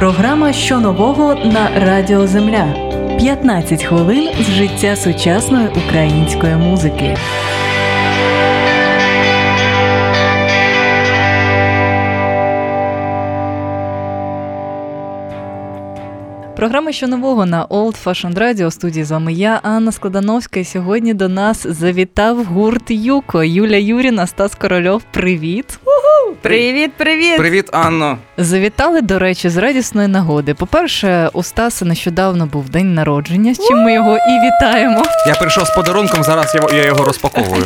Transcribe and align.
Програма 0.00 0.52
що 0.52 0.80
нового 0.80 1.34
на 1.34 1.80
Радіо 1.80 2.26
Земля. 2.26 2.74
15 3.18 3.84
хвилин 3.84 4.28
з 4.40 4.50
життя 4.50 4.96
сучасної 4.96 5.68
української 5.68 6.56
музики. 6.56 7.16
Програма 16.60 16.92
що 16.92 17.08
нового 17.08 17.46
на 17.46 17.66
Old 17.66 18.04
Fashioned 18.04 18.38
Radio. 18.38 18.70
студії 18.70 19.04
з 19.04 19.10
вами 19.10 19.32
я, 19.32 19.60
Анна 19.62 19.92
Складановська. 19.92 20.60
І 20.60 20.64
сьогодні 20.64 21.14
до 21.14 21.28
нас 21.28 21.66
завітав 21.66 22.44
гурт 22.44 22.90
Юко. 22.90 23.44
Юля 23.44 23.76
Юріна, 23.76 24.26
Стас 24.26 24.54
Корольов. 24.54 25.02
Привіт! 25.10 25.80
Привіт, 26.42 26.92
привіт! 26.96 27.36
Привіт, 27.36 27.68
Анно! 27.72 28.18
Завітали, 28.38 29.02
до 29.02 29.18
речі, 29.18 29.48
з 29.48 29.56
радісної 29.56 30.08
нагоди. 30.08 30.54
По-перше, 30.54 31.30
у 31.32 31.42
Стаса 31.42 31.84
нещодавно 31.84 32.46
був 32.46 32.70
день 32.70 32.94
народження, 32.94 33.54
з 33.54 33.68
чим 33.68 33.78
ми 33.78 33.92
його 33.92 34.16
і 34.16 34.46
вітаємо. 34.46 35.02
Я 35.26 35.34
прийшов 35.34 35.66
з 35.66 35.74
подарунком, 35.74 36.22
зараз 36.22 36.56
я 36.72 36.84
його 36.84 37.04
розпаковую. 37.04 37.64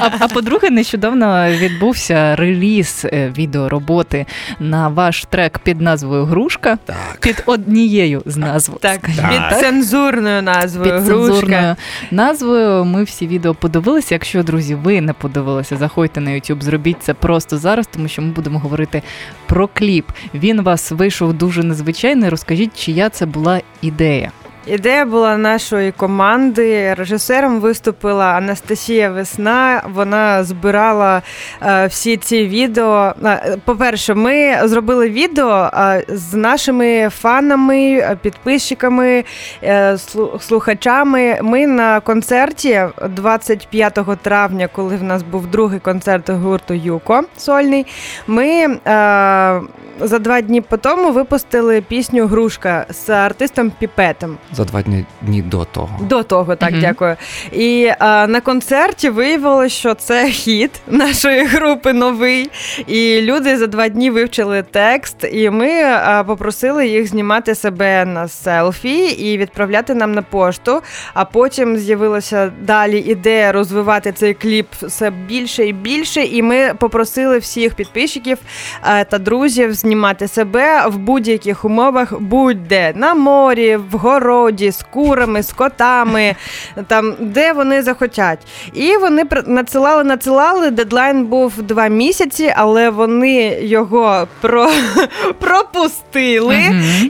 А, 0.00 0.10
а 0.20 0.28
по-друге, 0.28 0.70
нещодавно 0.70 1.50
відбувся 1.50 2.36
реліз 2.36 3.06
е, 3.12 3.32
відеороботи 3.38 4.26
на 4.60 4.88
ваш 4.88 5.24
трек 5.24 5.58
під 5.58 5.80
назвою 5.80 6.24
Грушка 6.24 6.78
так. 6.84 7.18
під 7.20 7.42
однією 7.46 8.22
з 8.30 8.36
назвою. 8.36 8.80
Так, 8.82 9.00
під 9.00 9.58
цензурною 9.60 10.42
назвою. 10.42 10.96
Під 10.96 11.06
цензурною 11.06 11.76
назвою. 12.10 12.84
Ми 12.84 13.04
всі 13.04 13.26
відео 13.26 13.54
подивилися. 13.54 14.14
Якщо, 14.14 14.42
друзі, 14.42 14.74
ви 14.74 15.00
не 15.00 15.12
подивилися, 15.12 15.76
заходьте 15.76 16.20
на 16.20 16.30
YouTube, 16.30 16.62
зробіть 16.62 17.02
це 17.02 17.14
просто 17.14 17.58
зараз, 17.58 17.86
тому 17.86 18.08
що 18.08 18.22
ми 18.22 18.28
будемо 18.32 18.58
говорити 18.58 19.02
про 19.46 19.68
кліп. 19.68 20.06
Він 20.34 20.62
вас 20.62 20.90
вийшов 20.90 21.32
дуже 21.32 21.62
незвичайний. 21.62 22.28
Розкажіть, 22.28 22.80
чия 22.84 23.08
це 23.08 23.26
була 23.26 23.60
ідея? 23.82 24.30
Ідея 24.66 25.04
була 25.04 25.36
нашої 25.36 25.92
команди. 25.92 26.94
Режисером 26.94 27.60
виступила 27.60 28.24
Анастасія 28.24 29.10
Весна. 29.10 29.82
Вона 29.94 30.44
збирала 30.44 31.22
е, 31.62 31.86
всі 31.86 32.16
ці 32.16 32.46
відео. 32.46 33.14
Е, 33.24 33.56
по-перше, 33.64 34.14
ми 34.14 34.58
зробили 34.64 35.08
відео 35.10 35.70
е, 35.74 36.04
з 36.08 36.34
нашими 36.34 37.08
фанами, 37.10 38.16
підписчиками, 38.22 39.24
е, 39.62 39.96
слухачами. 40.40 41.38
Ми 41.42 41.66
на 41.66 42.00
концерті 42.00 42.82
25 43.08 43.98
травня, 44.22 44.68
коли 44.72 44.96
в 44.96 45.02
нас 45.02 45.22
був 45.22 45.46
другий 45.46 45.80
концерт 45.80 46.30
гурту 46.30 46.74
Юко 46.74 47.22
Сольний. 47.36 47.86
Ми 48.26 48.46
е, 48.86 49.60
за 50.00 50.18
два 50.18 50.40
дні 50.40 50.60
по 50.60 50.76
тому 50.76 51.12
випустили 51.12 51.80
пісню 51.80 52.26
Грушка 52.26 52.86
з 52.90 53.08
артистом 53.10 53.72
Піпетом 53.78 54.38
за 54.52 54.64
два 54.64 54.82
дні 54.82 55.04
дні 55.22 55.42
до 55.42 55.64
того. 55.64 55.98
До 56.00 56.22
того, 56.22 56.56
так, 56.56 56.72
mm-hmm. 56.72 56.80
дякую. 56.80 57.16
І 57.52 57.90
а, 57.98 58.26
на 58.26 58.40
концерті 58.40 59.10
виявилося, 59.10 59.76
що 59.76 59.94
це 59.94 60.30
хіт 60.30 60.70
нашої 60.86 61.44
групи 61.44 61.92
новий. 61.92 62.50
І 62.86 63.20
люди 63.20 63.56
за 63.58 63.66
два 63.66 63.88
дні 63.88 64.10
вивчили 64.10 64.64
текст, 64.70 65.16
і 65.32 65.50
ми 65.50 65.82
а, 65.82 66.24
попросили 66.24 66.86
їх 66.88 67.06
знімати 67.06 67.54
себе 67.54 68.04
на 68.04 68.28
селфі 68.28 69.04
і 69.04 69.38
відправляти 69.38 69.94
нам 69.94 70.12
на 70.12 70.22
пошту. 70.22 70.82
А 71.14 71.24
потім 71.24 71.76
з'явилася 71.76 72.52
далі 72.62 72.98
ідея 72.98 73.52
розвивати 73.52 74.12
цей 74.12 74.34
кліп 74.34 74.66
все 74.82 75.10
більше 75.10 75.66
і 75.66 75.72
більше. 75.72 76.24
І 76.24 76.42
ми 76.42 76.74
попросили 76.78 77.38
всіх 77.38 77.74
підписчиків 77.74 78.38
а, 78.80 79.04
та 79.04 79.18
друзів 79.18 79.74
знімати 79.74 79.89
себе 80.28 80.86
в 80.86 80.98
будь-яких 80.98 81.64
умовах, 81.64 82.20
будь-де 82.20 82.92
на 82.96 83.14
морі, 83.14 83.76
в 83.76 83.96
городі 83.96 84.70
з 84.70 84.82
курами, 84.90 85.42
з 85.42 85.52
котами, 85.52 86.34
там 86.86 87.14
де 87.20 87.52
вони 87.52 87.82
захотять. 87.82 88.38
І 88.74 88.96
вони 88.96 89.24
надсилали, 89.46 90.04
надсилали. 90.04 90.70
Дедлайн 90.70 91.24
був 91.24 91.62
два 91.62 91.88
місяці, 91.88 92.52
але 92.56 92.90
вони 92.90 93.58
його 93.62 94.28
про... 94.40 94.70
пропустили. 95.38 96.58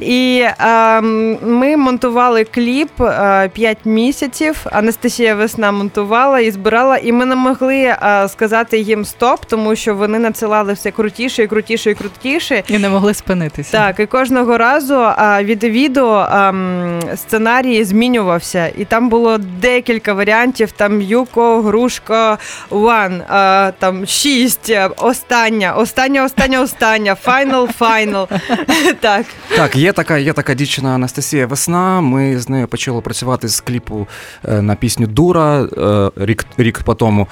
І 0.00 0.44
а, 0.58 1.00
ми 1.42 1.76
монтували 1.76 2.44
кліп 2.44 3.00
а, 3.00 3.48
5 3.52 3.78
місяців. 3.84 4.66
Анастасія 4.72 5.34
Весна 5.34 5.72
монтувала 5.72 6.40
і 6.40 6.50
збирала, 6.50 6.96
і 6.96 7.12
ми 7.12 7.24
не 7.24 7.36
могли 7.36 7.94
а, 8.00 8.28
сказати 8.28 8.78
їм 8.78 9.04
стоп, 9.04 9.44
тому 9.44 9.76
що 9.76 9.94
вони 9.94 10.18
надсилали 10.18 10.72
все 10.72 10.90
крутіше 10.90 11.42
і 11.42 11.46
крутіше 11.46 11.90
і 11.90 11.94
крутіше. 11.94 12.62
І 12.70 12.78
не 12.78 12.88
могли 12.88 13.14
спинитися. 13.14 13.72
Так, 13.72 14.00
і 14.00 14.06
кожного 14.06 14.58
разу 14.58 14.94
а, 14.94 15.42
від 15.42 15.64
відео 15.64 16.26
а, 16.30 16.52
сценарій 17.16 17.84
змінювався, 17.84 18.72
і 18.78 18.84
там 18.84 19.08
було 19.08 19.38
декілька 19.38 20.12
варіантів: 20.12 20.72
там 20.72 21.02
Юко, 21.02 21.62
Грушко, 21.62 22.38
One, 22.70 23.22
а, 23.28 23.72
там 23.78 24.06
шість, 24.06 24.72
остання, 24.96 25.72
остання, 25.72 26.24
остання, 26.24 26.60
остання, 26.60 27.14
файнал, 27.14 27.68
файнал. 27.68 28.28
Так, 29.00 29.26
Так, 29.56 29.76
є 29.76 29.92
така, 29.92 30.18
є 30.18 30.32
така 30.32 30.54
дівчина 30.54 30.94
Анастасія 30.94 31.46
Весна. 31.46 32.00
Ми 32.00 32.38
з 32.38 32.48
нею 32.48 32.68
почали 32.68 33.00
працювати 33.00 33.48
з 33.48 33.60
кліпу 33.60 34.06
е, 34.48 34.62
на 34.62 34.74
пісню 34.74 35.06
Дура 35.06 35.62
е, 35.62 36.10
рік 36.16 36.46
рік 36.56 36.82
по 36.82 36.94
тому, 36.94 37.26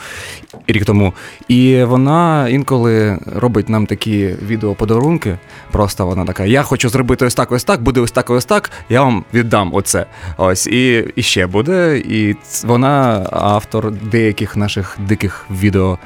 рік 0.66 0.84
тому. 0.84 1.15
І 1.48 1.82
вона 1.84 2.48
інколи 2.48 3.19
робить 3.34 3.69
нам 3.69 3.87
такі 3.87 4.34
відеоподарунки. 4.47 5.28
Просто 5.72 6.06
вона 6.06 6.25
така: 6.25 6.44
Я 6.44 6.62
хочу 6.62 6.89
зробити 6.89 7.27
ось 7.27 7.34
так, 7.34 7.53
ось 7.53 7.65
так, 7.65 7.83
буде 7.83 8.00
ось 8.00 8.11
так, 8.11 8.31
ось 8.31 8.44
так. 8.44 8.71
Я 8.89 9.03
вам 9.03 9.25
віддам 9.34 9.75
оце. 9.75 10.06
Ось 10.37 10.66
і 10.66 11.12
і 11.16 11.22
ще 11.22 11.47
буде. 11.47 11.99
І 11.99 12.37
вона 12.65 13.27
автор 13.33 13.91
деяких 13.91 14.56
наших 14.56 14.97
диких 14.99 15.47
відео 15.50 15.99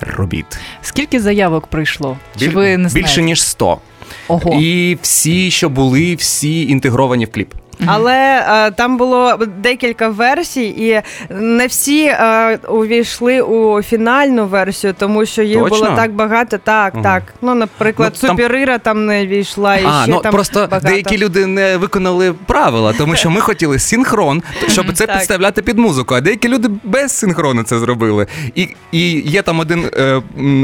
робіт. 0.00 0.46
Скільки 0.82 1.20
заявок 1.20 1.66
прийшло? 1.66 2.16
Біль... 2.38 2.46
Чи 2.46 2.54
ви 2.54 2.76
не 2.76 2.88
знаєте? 2.88 3.08
Більше 3.08 3.22
ніж 3.22 3.42
100. 3.42 3.78
Ого. 4.28 4.60
І 4.60 4.98
всі, 5.02 5.50
що 5.50 5.68
були, 5.68 6.14
всі 6.14 6.68
інтегровані 6.68 7.24
в 7.24 7.32
кліп. 7.32 7.54
Але 7.86 8.46
е, 8.48 8.70
там 8.70 8.96
було 8.96 9.38
декілька 9.58 10.08
версій, 10.08 10.66
і 10.66 11.02
не 11.30 11.66
всі 11.66 12.04
е, 12.04 12.58
увійшли 12.68 13.40
у 13.40 13.82
фінальну 13.82 14.46
версію, 14.46 14.94
тому 14.98 15.26
що 15.26 15.42
їх 15.42 15.58
Точно? 15.58 15.78
було 15.78 15.96
так 15.96 16.12
багато. 16.12 16.58
Так, 16.58 16.94
угу. 16.94 17.02
так. 17.02 17.22
Ну, 17.42 17.54
наприклад, 17.54 18.12
ну, 18.14 18.28
там... 18.28 18.36
Суперіра 18.36 18.78
там 18.78 19.06
не 19.06 19.26
війшла. 19.26 19.76
І 19.76 19.84
а, 19.86 20.02
ще 20.02 20.10
ну 20.10 20.20
там 20.20 20.32
просто 20.32 20.58
багато. 20.70 20.88
деякі 20.88 21.18
люди 21.18 21.46
не 21.46 21.76
виконали 21.76 22.32
правила, 22.32 22.92
тому 22.98 23.16
що 23.16 23.30
ми 23.30 23.40
хотіли 23.40 23.78
синхрон, 23.78 24.42
щоб 24.68 24.92
це 24.92 25.06
підставляти 25.06 25.62
під 25.62 25.78
музику. 25.78 26.14
А 26.14 26.20
деякі 26.20 26.48
люди 26.48 26.68
без 26.84 27.12
синхрону 27.12 27.62
це 27.62 27.78
зробили. 27.78 28.26
І 28.54 28.68
і 28.92 29.20
є 29.20 29.42
там 29.42 29.60
один 29.60 29.90
е, 29.96 30.22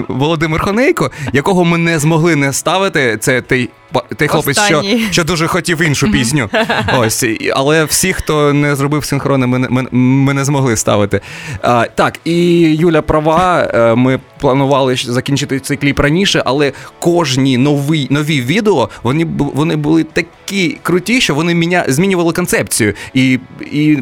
Володимир 0.09 0.61
Хонейко, 0.61 1.11
якого 1.33 1.65
ми 1.65 1.79
не 1.79 1.99
змогли 1.99 2.37
не 2.37 2.53
ставити. 2.53 3.19
Це 3.21 3.41
той 3.41 3.71
той 4.17 4.29
хлопець, 4.29 4.61
що 4.61 4.85
що 5.11 5.25
дуже 5.25 5.47
хотів 5.47 5.83
іншу 5.83 6.11
пісню. 6.13 6.51
Ось, 7.07 7.25
Але 7.55 7.85
всі, 7.85 8.13
хто 8.13 8.53
не 8.53 8.77
зробив 8.77 9.05
синхрони, 9.05 9.47
ми, 9.47 9.59
ми, 9.59 9.87
ми 9.93 10.35
не 10.35 10.45
змогли 10.45 10.77
ставити. 10.77 11.21
А, 11.63 11.87
Так, 11.95 12.19
і 12.25 12.61
Юля 12.61 13.03
права. 13.03 13.71
Е, 13.75 13.95
ми 13.95 14.21
планували 14.41 14.97
закінчити 14.97 15.61
цей 15.61 15.77
кліп 15.77 15.99
раніше, 15.99 16.43
але 16.47 16.73
кожні 16.99 17.59
нові 17.59 18.07
нові 18.11 18.41
відео 18.41 18.89
вони 19.03 19.27
вони 19.39 19.77
були 19.77 20.05
такі 20.05 20.79
круті, 20.83 21.21
що 21.21 21.35
вони 21.35 21.55
міня, 21.55 21.85
змінювали 21.89 22.33
концепцію. 22.33 22.95
І 23.15 23.39
і, 23.73 23.99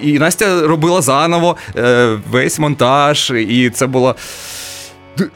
і 0.00 0.18
Настя 0.18 0.66
робила 0.66 1.02
заново 1.02 1.56
е, 1.76 2.18
весь 2.30 2.58
монтаж, 2.58 3.32
і 3.48 3.70
це 3.70 3.86
було 3.86 4.16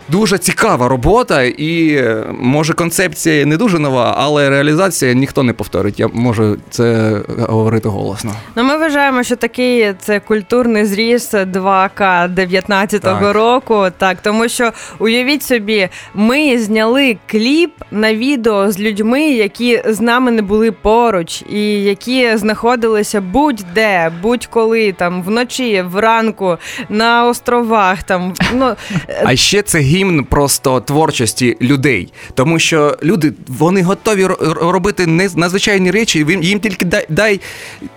дуже 0.08 0.38
цікава 0.38 0.88
робота, 0.88 1.42
і 1.42 1.94
е, 1.94 2.24
може 2.40 2.72
концепція 2.72 3.46
не 3.46 3.56
дуже 3.56 3.78
нова, 3.78 4.14
але 4.18 4.50
реалізація 4.50 5.12
ніхто 5.12 5.42
не 5.42 5.52
повторить. 5.52 6.00
Я 6.00 6.08
можу 6.08 6.56
це 6.70 7.16
говорити 7.38 7.88
голосно. 7.88 8.34
Ну 8.56 8.62
ми 8.64 8.76
вважаємо, 8.76 9.22
що 9.22 9.36
такий 9.36 9.94
це 9.98 10.20
культурний 10.20 10.84
зріз 10.84 11.34
2К 11.34 12.28
19 12.28 13.06
го 13.06 13.32
року. 13.32 13.86
Так, 13.98 14.18
тому 14.22 14.48
що 14.48 14.72
уявіть 14.98 15.42
собі, 15.42 15.88
ми 16.14 16.58
зняли 16.58 17.18
кліп 17.26 17.72
на 17.90 18.14
відео 18.14 18.72
з 18.72 18.80
людьми, 18.80 19.22
які 19.22 19.82
з 19.86 20.00
нами 20.00 20.30
не 20.30 20.42
були 20.42 20.72
поруч, 20.72 21.42
і 21.50 21.82
які 21.82 22.36
знаходилися 22.36 23.20
будь-де, 23.20 24.12
будь-коли 24.22 24.92
там 24.92 25.22
вночі, 25.22 25.82
вранку, 25.82 26.56
на 26.88 27.26
островах. 27.26 28.02
Там 28.02 28.34
ну 28.54 28.76
а 29.24 29.36
ще 29.36 29.62
це 29.70 29.80
гімн 29.80 30.24
просто 30.24 30.80
творчості 30.80 31.56
людей, 31.62 32.12
тому 32.34 32.58
що 32.58 32.98
люди 33.02 33.32
вони 33.48 33.82
готові 33.82 34.26
робити 34.60 35.06
надзвичайні 35.36 35.90
речі. 35.90 36.26
їм 36.42 36.60
тільки 36.60 36.84
дай 36.84 37.06
дай 37.08 37.40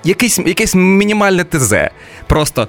якесь 0.03 0.39
якесь 0.45 0.75
мінімальне 0.75 1.43
ТЗ. 1.43 1.73
Просто 2.33 2.67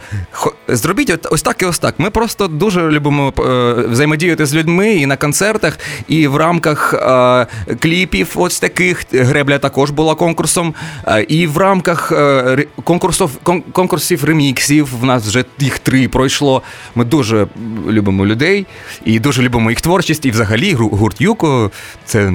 зробіть 0.69 1.27
ось 1.31 1.43
так 1.43 1.63
і 1.63 1.65
ось 1.65 1.79
так. 1.79 1.95
Ми 1.99 2.11
просто 2.11 2.49
дуже 2.49 2.91
любимо 2.91 3.33
е, 3.39 3.73
взаємодіяти 3.89 4.47
з 4.47 4.55
людьми 4.55 4.95
і 4.95 5.07
на 5.07 5.17
концертах, 5.17 5.79
і 6.09 6.27
в 6.27 6.37
рамках 6.37 6.95
е, 6.95 7.75
кліпів, 7.77 8.33
ось 8.35 8.61
таких 8.61 9.05
гребля 9.13 9.59
також 9.59 9.91
була 9.91 10.15
конкурсом. 10.15 10.75
Е, 11.07 11.23
і 11.23 11.47
в 11.47 11.59
рамках 11.59 12.13
е, 12.13 12.67
конкурсів 12.85 13.31
конкурсів 13.73 14.25
реміксів. 14.25 14.89
В 15.01 15.05
нас 15.05 15.27
вже 15.27 15.45
їх 15.59 15.79
три 15.79 16.09
пройшло. 16.09 16.63
Ми 16.95 17.05
дуже 17.05 17.47
любимо 17.89 18.27
людей 18.27 18.67
і 19.05 19.21
дуже 19.21 19.43
любимо 19.43 19.71
їх 19.71 19.81
творчість. 19.81 20.27
І 20.27 20.31
взагалі 20.31 20.73
гурт 20.73 21.21
Юко 21.21 21.71
це 22.05 22.33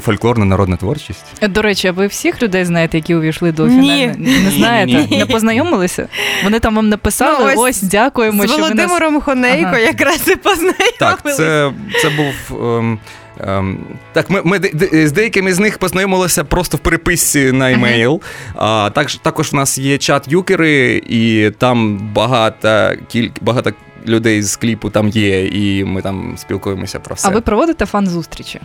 фольклорна 0.00 0.44
народна 0.44 0.76
творчість. 0.76 1.24
До 1.48 1.62
речі, 1.62 1.88
а 1.88 1.92
ви 1.92 2.06
всіх 2.06 2.42
людей 2.42 2.64
знаєте, 2.64 2.96
які 2.96 3.14
увійшли 3.14 3.52
до 3.52 3.68
фінальної? 3.68 4.14
Не 4.18 4.50
знаєте? 4.50 4.92
Ні, 4.92 5.08
ні. 5.10 5.18
Не 5.18 5.26
познайомилися? 5.26 6.08
Вони 6.44 6.60
там 6.64 6.74
вам 6.74 6.88
написали. 6.88 7.54
Ну, 7.54 7.62
ось, 7.62 7.76
ось 7.76 7.82
дякуємо. 7.82 8.46
З 8.46 8.50
що 8.50 8.62
Володимиром 8.62 9.12
ви 9.12 9.18
нас... 9.18 9.24
Хонейко 9.24 9.66
ага. 9.66 9.78
якраз 9.78 10.28
і 10.28 10.36
познайомилися. 10.36 10.96
Так, 10.98 11.22
це 11.36 11.72
це 12.02 12.10
був. 12.10 12.62
Ем, 12.78 12.98
ем, 13.40 13.78
так, 14.12 14.30
ми 14.30 14.42
ми 14.44 14.60
з 15.06 15.12
деякими 15.12 15.54
з 15.54 15.58
них 15.58 15.78
познайомилися 15.78 16.44
просто 16.44 16.76
в 16.76 16.80
переписці 16.80 17.52
на 17.52 17.72
емейл. 17.72 18.20
А 18.54 18.90
також 18.94 19.14
також 19.14 19.52
в 19.52 19.54
нас 19.54 19.78
є 19.78 19.98
чат 19.98 20.28
юкери, 20.28 21.02
і 21.06 21.50
там 21.58 21.98
багато 22.14 22.92
кіль, 23.08 23.30
багато 23.40 23.72
людей 24.06 24.42
з 24.42 24.56
кліпу 24.56 24.90
там 24.90 25.08
є, 25.08 25.46
і 25.46 25.84
ми 25.84 26.02
там 26.02 26.34
спілкуємося 26.36 27.00
про 27.00 27.14
все. 27.14 27.28
А 27.28 27.30
ви 27.30 27.40
проводите 27.40 27.86
фан-зустрічі? 27.86 28.60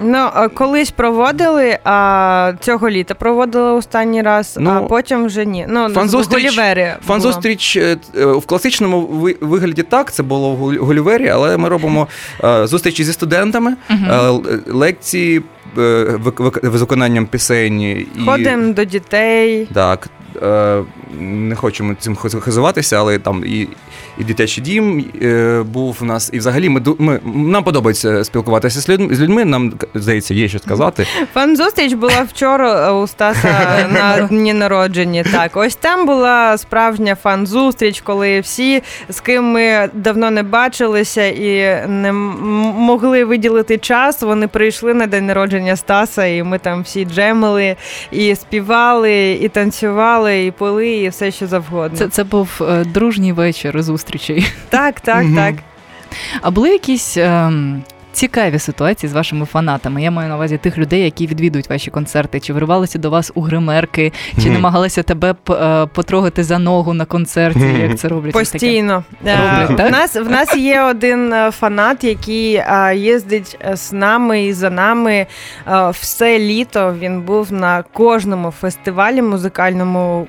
Ну, 0.00 0.28
колись 0.54 0.90
проводили, 0.90 1.78
а 1.84 2.52
цього 2.60 2.90
літа 2.90 3.14
проводили 3.14 3.72
останній 3.72 4.22
раз, 4.22 4.56
ну, 4.60 4.70
а 4.70 4.80
потім 4.80 5.26
вже 5.26 5.44
ні. 5.46 5.66
Ну, 5.68 5.88
фан-зустріч, 5.88 6.58
фан-зустріч 7.06 7.76
е, 7.76 7.96
е, 8.16 8.26
в 8.26 8.46
класичному 8.46 9.00
вигляді 9.40 9.82
так, 9.82 10.12
це 10.12 10.22
було 10.22 10.50
в 10.54 10.76
Гулівері, 10.76 11.28
але 11.28 11.56
ми 11.56 11.68
робимо 11.68 12.08
е, 12.44 12.66
зустрічі 12.66 13.04
зі 13.04 13.12
студентами, 13.12 13.76
лекції 14.66 15.42
з 15.76 16.18
виконанням 16.62 17.26
пісень. 17.26 17.80
І... 17.80 18.06
Ходимо 18.26 18.72
до 18.72 18.84
дітей. 18.84 19.68
Так. 19.74 20.08
Не 21.18 21.54
хочемо 21.56 21.94
цим 22.00 22.16
хизуватися, 22.16 22.96
але 22.96 23.18
там 23.18 23.44
і 23.46 23.68
і 24.18 24.24
дитячий 24.24 24.64
дім 24.64 25.04
е, 25.22 25.62
був 25.62 25.98
у 26.02 26.04
нас. 26.04 26.30
І 26.32 26.38
взагалі 26.38 26.68
ми 26.68 26.82
ми 26.98 27.20
нам 27.24 27.64
подобається 27.64 28.24
спілкуватися 28.24 28.80
з 28.80 28.88
людьми. 28.88 29.14
З 29.14 29.20
людьми 29.20 29.44
нам 29.44 29.72
здається, 29.94 30.34
є 30.34 30.48
що 30.48 30.58
сказати. 30.58 31.06
Фан 31.34 31.56
зустріч 31.56 31.92
була 31.92 32.26
вчора 32.30 32.92
у 32.92 33.06
Стаса 33.06 33.88
на 33.92 34.26
дні 34.26 34.52
народження. 34.52 35.24
Так, 35.32 35.56
ось 35.56 35.74
там 35.74 36.06
була 36.06 36.58
справжня 36.58 37.16
фан-зустріч, 37.22 38.00
коли 38.00 38.40
всі, 38.40 38.82
з 39.08 39.20
ким 39.20 39.44
ми 39.44 39.88
давно 39.94 40.30
не 40.30 40.42
бачилися 40.42 41.26
і 41.26 41.82
не 41.88 42.12
могли 42.12 43.24
виділити 43.24 43.78
час. 43.78 44.22
Вони 44.22 44.48
прийшли 44.48 44.94
на 44.94 45.06
день 45.06 45.26
народження 45.26 45.76
Стаса, 45.76 46.26
і 46.26 46.42
ми 46.42 46.58
там 46.58 46.82
всі 46.82 47.04
джемили, 47.04 47.76
і 48.10 48.34
співали, 48.34 49.32
і 49.32 49.48
танцювали, 49.48 50.31
і 50.32 50.50
пили, 50.50 50.88
і 50.88 51.08
все 51.08 51.30
що 51.30 51.46
завгодно. 51.46 51.98
Це 51.98 52.08
це 52.08 52.24
був 52.24 52.60
е, 52.60 52.84
дружній 52.84 53.32
вечір 53.32 53.82
зустрічей. 53.82 54.46
Так, 54.68 55.00
так, 55.00 55.26
так. 55.36 55.54
А 56.40 56.50
були 56.50 56.68
якісь 56.68 57.16
ем, 57.16 57.82
цікаві 58.12 58.58
ситуації 58.58 59.10
з 59.10 59.12
вашими 59.12 59.46
фанатами? 59.46 60.02
Я 60.02 60.10
маю 60.10 60.28
на 60.28 60.36
увазі 60.36 60.58
тих 60.58 60.78
людей, 60.78 61.04
які 61.04 61.26
відвідують 61.26 61.70
ваші 61.70 61.90
концерти. 61.90 62.40
Чи 62.40 62.52
виривалися 62.52 62.98
до 62.98 63.10
вас 63.10 63.32
у 63.34 63.40
гримерки, 63.40 64.12
чи 64.42 64.50
намагалися 64.50 65.02
тебе 65.02 65.34
е, 65.50 65.86
потрогати 65.86 66.44
за 66.44 66.58
ногу 66.58 66.94
на 66.94 67.04
концерті? 67.04 67.60
Як 67.82 67.98
це 67.98 68.08
роблять? 68.08 68.32
Постійно. 68.32 69.04
Е, 69.26 69.36
роблять, 69.36 69.76
так? 69.76 69.88
В 69.88 69.92
нас 69.92 70.16
в 70.16 70.30
нас 70.30 70.56
є 70.56 70.82
один 70.82 71.32
е, 71.32 71.50
фанат, 71.50 72.04
який 72.04 72.62
їздить 72.94 73.58
з 73.72 73.92
нами 73.92 74.44
і 74.44 74.52
за 74.52 74.70
нами 74.70 75.26
все 75.90 76.38
літо. 76.38 76.94
Він 76.98 77.20
був 77.20 77.52
на 77.52 77.84
кожному 77.92 78.50
фестивалі 78.50 79.22
музикальному 79.22 80.26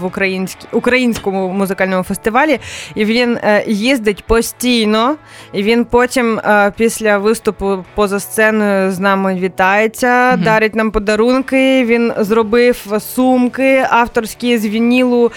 в 0.00 0.04
українській 0.04 0.66
українському 0.72 1.48
музикальному 1.48 2.02
фестивалі, 2.02 2.60
і 2.94 3.04
він 3.04 3.38
їздить 3.66 4.24
постійно. 4.24 5.16
І 5.52 5.62
він 5.62 5.84
потім 5.84 6.40
після 6.76 7.19
виступу 7.20 7.84
поза 7.94 8.20
сценою 8.20 8.92
з 8.92 8.98
нами 8.98 9.34
вітається, 9.34 10.06
mm-hmm. 10.06 10.42
дарить 10.42 10.74
нам 10.74 10.90
подарунки. 10.90 11.84
Він 11.84 12.12
зробив 12.18 12.86
сумки 13.14 13.86
авторські 13.90 14.58
з 14.58 14.66
вінілу. 14.66 15.32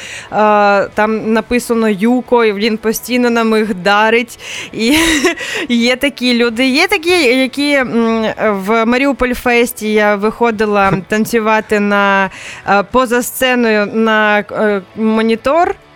Там 0.94 1.34
написано 1.34 1.90
Юко, 1.90 2.46
і 2.46 2.54
він 2.54 2.78
постійно 2.78 3.30
нам 3.30 3.58
їх 3.58 3.76
дарить. 3.76 4.40
І 4.74 4.98
є 5.70 5.96
такі 5.96 6.38
люди. 6.38 6.68
Є 6.68 6.88
такі, 6.88 7.24
які 7.24 7.82
в 8.50 8.86
Маріуполь 8.86 9.34
Фесті 9.34 9.94
я 9.94 10.16
виходила 10.16 10.94
танцювати 11.08 11.80
на 11.80 12.30
поза 12.92 13.24
сценою 13.24 13.86
на 13.86 14.40
е, 14.40 14.82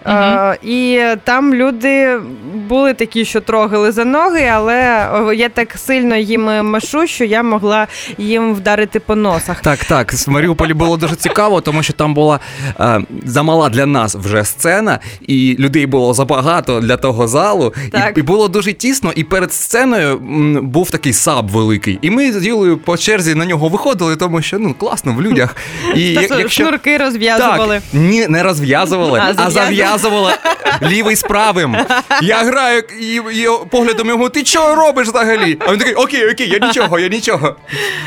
Uh-huh. 0.08 0.56
І 0.64 1.02
там 1.24 1.54
люди 1.54 2.20
були 2.68 2.94
такі, 2.94 3.26
що 3.26 3.42
трогали 3.42 3.92
за 3.92 4.06
ноги, 4.06 4.46
але 4.54 5.10
я 5.36 5.50
так 5.50 5.76
сильно 5.78 6.16
їм 6.16 6.44
машу, 6.66 7.08
що 7.08 7.24
я 7.26 7.44
могла 7.44 7.88
їм 8.18 8.54
вдарити 8.54 9.00
по 9.00 9.16
носах. 9.16 9.62
Так, 9.62 9.86
так. 9.86 10.14
В 10.14 10.30
Маріуполі 10.30 10.74
було 10.74 10.98
дуже 10.98 11.16
цікаво, 11.16 11.62
тому 11.62 11.84
що 11.84 11.94
там 11.94 12.14
була 12.14 12.40
е, 12.80 13.02
замала 13.26 13.70
для 13.70 13.86
нас 13.86 14.16
вже 14.16 14.46
сцена, 14.46 15.00
і 15.22 15.56
людей 15.60 15.86
було 15.86 16.14
забагато 16.14 16.80
для 16.80 16.98
того 16.98 17.28
залу. 17.28 17.74
І, 17.94 18.20
і 18.20 18.22
було 18.22 18.48
дуже 18.48 18.74
тісно. 18.74 19.12
І 19.16 19.24
перед 19.24 19.54
сценою 19.54 20.18
був 20.62 20.92
такий 20.92 21.14
саб 21.14 21.48
великий. 21.48 22.00
І 22.02 22.10
ми 22.10 22.32
з 22.32 22.46
Юлею 22.46 22.78
по 22.78 22.98
черзі 22.98 23.36
на 23.36 23.46
нього 23.46 23.70
виходили, 23.70 24.16
тому 24.16 24.42
що 24.42 24.60
ну 24.60 24.74
класно 24.74 25.14
в 25.14 25.22
людях. 25.22 25.56
І 25.96 26.02
як, 26.02 26.52
Шнурки 26.52 26.98
розв'язували. 26.98 27.76
Так, 27.76 28.02
Ні, 28.02 28.28
не 28.28 28.44
розв'язували, 28.44 29.20
а, 29.20 29.34
а 29.36 29.50
зав'язували 29.50 29.97
нав'язувала 29.98 30.38
лівий 30.82 31.16
з 31.16 31.22
правим. 31.22 31.78
Я 32.22 32.44
граю 32.44 32.84
і, 33.02 33.16
і 33.16 33.48
поглядом 33.70 34.08
його, 34.08 34.30
ти 34.30 34.46
що 34.46 34.76
робиш 34.76 35.08
взагалі? 35.08 35.58
А 35.60 35.72
він 35.72 35.80
такий, 35.80 35.94
окей, 35.94 36.32
окей, 36.32 36.50
я 36.50 36.68
нічого, 36.68 37.00
я 37.00 37.08
нічого. 37.08 37.56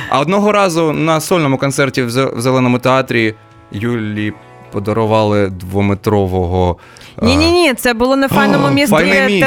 А 0.09 0.21
одного 0.21 0.53
разу 0.53 0.93
на 0.93 1.21
сольному 1.21 1.59
концерті 1.59 2.03
в 2.03 2.11
Зеленому 2.41 2.79
театрі 2.79 3.35
Юлі 3.73 4.33
подарували 4.73 5.47
двометрового. 5.47 6.77
Ні, 7.23 7.37
ні, 7.37 7.51
ні, 7.51 7.75
це 7.75 7.95
було 7.95 8.17
на 8.17 8.29
файному 8.29 8.69
місті. 8.75 8.95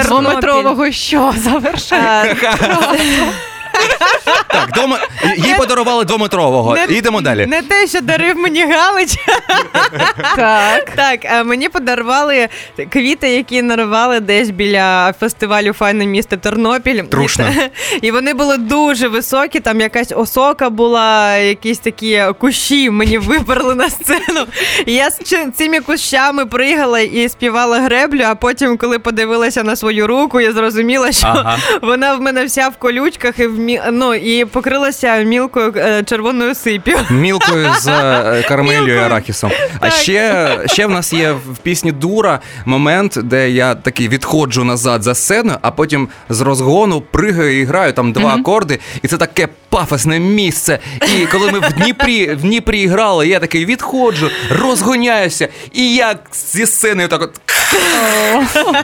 Двометрового 0.05 0.91
що 0.91 1.33
завершає? 1.37 2.35
Так, 4.47 4.69
дома... 4.75 4.99
їй 5.37 5.55
подарували 5.57 6.05
двометрового. 6.05 6.75
Не, 6.75 6.95
Йдемо 6.95 7.21
далі. 7.21 7.45
Не 7.45 7.61
те, 7.61 7.87
що 7.87 8.01
дарив 8.01 8.37
мені 8.37 8.65
Галич. 8.65 9.17
Так, 10.35 10.91
Так, 10.95 11.45
мені 11.45 11.69
подарували 11.69 12.49
квіти, 12.89 13.29
які 13.29 13.61
нарвали 13.61 14.19
десь 14.19 14.49
біля 14.49 15.13
фестивалю 15.19 15.73
Файне 15.73 16.05
місто 16.05 16.37
Тернопіль. 16.37 17.01
Трушно. 17.01 17.45
І 18.01 18.11
вони 18.11 18.33
були 18.33 18.57
дуже 18.57 19.07
високі, 19.07 19.59
там 19.59 19.81
якась 19.81 20.11
осока 20.15 20.69
була, 20.69 21.35
якісь 21.37 21.79
такі 21.79 22.23
кущі 22.39 22.89
мені 22.89 23.17
виперли 23.17 23.75
на 23.75 23.89
сцену. 23.89 24.45
І 24.85 24.93
я 24.93 25.09
з 25.09 25.19
цими 25.55 25.79
кущами 25.79 26.45
пригала 26.45 26.99
і 26.99 27.29
співала 27.29 27.79
греблю, 27.79 28.23
а 28.25 28.35
потім, 28.35 28.77
коли 28.77 28.99
подивилася 28.99 29.63
на 29.63 29.75
свою 29.75 30.07
руку, 30.07 30.41
я 30.41 30.51
зрозуміла, 30.51 31.11
що 31.11 31.27
ага. 31.27 31.57
вона 31.81 32.15
в 32.15 32.21
мене 32.21 32.45
вся 32.45 32.67
в 32.69 32.77
колючках 32.77 33.39
і 33.39 33.47
в 33.47 33.59
ну, 33.91 34.13
і 34.13 34.45
покрилася 34.45 35.17
мілкою 35.17 35.73
е, 35.77 36.03
червоною 36.03 36.55
сип'ю. 36.55 36.97
Мілкою 37.09 37.69
з 37.79 37.87
е, 37.87 38.45
карамелью 38.47 38.95
і 38.95 38.97
арахісом. 38.97 39.51
А 39.79 39.89
ще 39.89 40.49
ще 40.65 40.85
в 40.85 40.89
нас 40.89 41.13
є 41.13 41.31
в 41.31 41.57
пісні 41.63 41.91
Дура 41.91 42.39
момент, 42.65 43.17
де 43.23 43.49
я 43.49 43.75
такий 43.75 44.07
відходжу 44.07 44.63
назад 44.63 45.03
за 45.03 45.15
сцену, 45.15 45.53
а 45.61 45.71
потім 45.71 46.07
з 46.29 46.41
розгону 46.41 47.01
пригаю 47.01 47.61
і 47.61 47.63
граю 47.63 47.93
там 47.93 48.11
два 48.13 48.35
акорди, 48.35 48.79
і 49.01 49.07
це 49.07 49.17
таке 49.17 49.47
пафосне 49.69 50.19
місце. 50.19 50.79
І 51.01 51.25
коли 51.25 51.51
ми 51.51 51.59
в 51.59 51.73
Дніпрі 51.73 52.33
в 52.33 52.41
Дніпрі 52.41 52.87
грали, 52.87 53.27
я 53.27 53.39
такий 53.39 53.65
відходжу, 53.65 54.29
розгоняюся, 54.49 55.47
і 55.73 55.95
я 55.95 56.15
зі 56.53 56.65
сцени 56.65 57.07
так 57.07 57.21
от. 57.21 57.41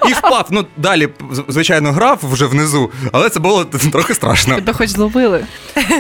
І 0.10 0.14
впав. 0.14 0.48
Ну, 0.50 0.66
далі, 0.78 1.10
звичайно, 1.48 1.92
грав 1.92 2.20
вже 2.24 2.46
внизу, 2.46 2.92
але 3.12 3.30
це 3.30 3.40
було 3.40 3.66
трохи 3.66 4.14
страшно. 4.14 4.62
Тебе 4.70 4.78
хоч 4.78 4.90
зловили. 4.90 5.46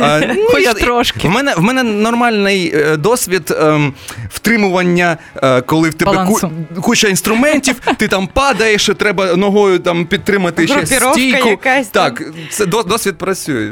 А, 0.01 0.19
ну, 0.35 0.47
Хоч 0.51 0.63
я, 0.63 0.73
трошки. 0.73 1.27
В 1.27 1.31
мене 1.31 1.53
в 1.55 1.61
мене 1.61 1.83
нормальний 1.83 2.71
е, 2.75 2.97
досвід 2.97 3.51
е, 3.51 3.91
втримування, 4.29 5.17
е, 5.43 5.61
коли 5.61 5.89
в 5.89 5.93
тебе 5.93 6.25
ку, 6.25 6.51
куча 6.81 7.07
інструментів, 7.07 7.79
ти 7.97 8.07
там 8.07 8.27
падаєш, 8.27 8.89
треба 8.97 9.35
ногою 9.35 9.79
там 9.79 10.05
підтримати 10.05 10.67
ще 10.67 10.85
стійку. 10.85 11.49
Якась 11.49 11.87
так, 11.87 12.23
це 12.49 12.65
досвід 12.65 13.17
працює. 13.17 13.71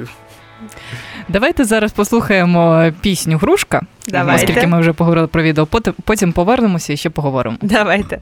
Давайте 1.30 1.64
зараз 1.64 1.92
послухаємо 1.92 2.92
пісню 3.02 3.38
Грушка. 3.38 3.82
Давайте. 4.08 4.44
Оскільки 4.44 4.68
ми 4.68 4.80
вже 4.80 4.94
поговорили 4.94 5.28
про 5.28 5.44
відео. 5.44 5.68
Потім 6.04 6.32
повернемося 6.32 6.94
і 6.94 6.98
ще 6.98 7.10
поговоримо. 7.10 7.58
Давайте. 7.62 8.20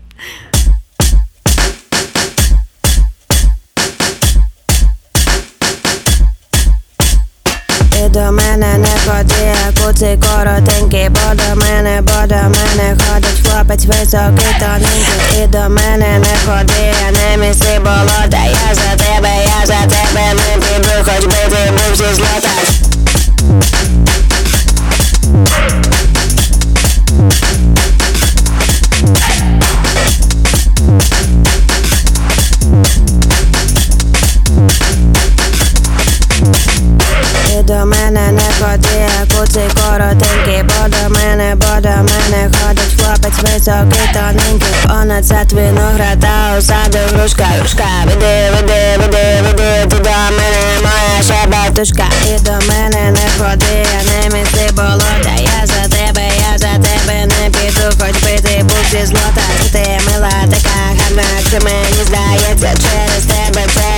І 7.99 8.09
до 8.09 8.31
мене 8.31 8.77
не 8.77 8.87
ходи, 9.05 9.55
куций 9.81 10.17
коротенький, 10.17 11.09
бо 11.09 11.33
до 11.33 11.55
мене, 11.61 12.01
бо 12.01 12.27
до 12.27 12.35
мене 12.35 12.97
ходить 13.07 13.47
хлопець 13.47 13.85
високий, 13.85 14.55
тоненький. 14.59 15.43
І 15.43 15.47
до 15.47 15.69
мене 15.69 16.19
не 16.19 16.35
ходи, 16.45 16.93
я 17.05 17.11
не 17.11 17.47
місці 17.47 17.79
болота 17.79 18.43
Я 18.45 18.75
за 18.75 19.03
тебе, 19.03 19.29
я 19.59 19.65
за 19.65 19.81
тебе 19.87 20.33
не 20.33 20.61
піду, 20.61 20.89
хоч 21.05 21.25
би 21.25 21.55
ти 21.55 21.71
був 21.71 21.95
зі 21.95 22.15
злота 22.15 22.49
ходи, 38.59 39.07
куций 39.33 39.69
коротенький, 39.75 40.63
до 40.87 41.09
мене, 41.09 41.55
бо 41.55 41.81
до 41.81 41.89
мене. 41.89 42.51
Ходить 42.61 43.01
хлопець 43.01 43.39
високий, 43.43 44.09
тоненький. 44.13 44.75
Понад 44.87 45.25
сад 45.27 45.53
виноград, 45.53 46.23
а 46.23 46.57
у 46.57 46.61
саду 46.61 46.99
грушка, 47.13 47.45
грушка 47.59 47.87
Веди, 48.05 48.51
веди, 48.53 48.97
веди, 48.97 49.41
веди, 49.43 49.87
ти 49.89 49.97
до 49.97 50.17
мене, 50.37 50.63
моя 50.83 51.21
шебетушка 51.27 52.05
І 52.25 52.39
до 52.39 52.51
мене 52.51 53.11
не 53.11 53.27
ходи, 53.37 53.85
не 54.05 54.37
місти 54.37 54.69
болота. 54.73 55.33
Я 55.37 55.67
за 55.67 55.89
тебе, 55.95 56.23
я 56.51 56.57
за 56.57 56.73
тебе 56.87 57.25
не 57.25 57.49
піду, 57.49 57.87
хоч 57.99 58.23
би 58.23 58.39
ти 58.49 58.63
був 58.63 58.85
зі 58.91 59.05
злота. 59.05 59.45
Ти 59.71 59.99
мила 60.05 60.31
така 60.51 60.75
гарна, 60.97 61.23
що 61.49 61.57
мені 61.65 62.03
здається 62.05 62.69
Через 62.81 63.25
тебе, 63.25 63.61
через 63.73 63.94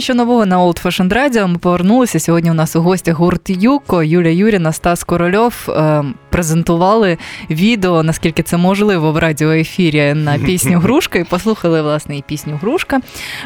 Що 0.00 0.14
нового 0.14 0.46
на 0.46 0.58
Old 0.58 0.82
Fashioned 0.82 1.12
Radio. 1.12 1.46
Ми 1.46 1.58
повернулися. 1.58 2.20
Сьогодні 2.20 2.50
у 2.50 2.54
нас 2.54 2.76
у 2.76 2.80
гостях 2.82 3.16
гурт 3.16 3.50
Юко, 3.50 4.02
Юля 4.02 4.28
Юріна, 4.28 4.72
Стас 4.72 5.04
Корольов 5.04 5.54
е, 5.68 6.04
презентували 6.30 7.18
відео, 7.50 8.02
наскільки 8.02 8.42
це 8.42 8.56
можливо 8.56 9.12
в 9.12 9.18
радіоефірі 9.18 10.14
на 10.14 10.38
пісню 10.46 10.78
Грушка. 10.78 11.18
І 11.18 11.24
послухали 11.24 11.82
власне 11.82 12.16
і 12.18 12.22
пісню 12.22 12.58
Грушка. 12.62 13.00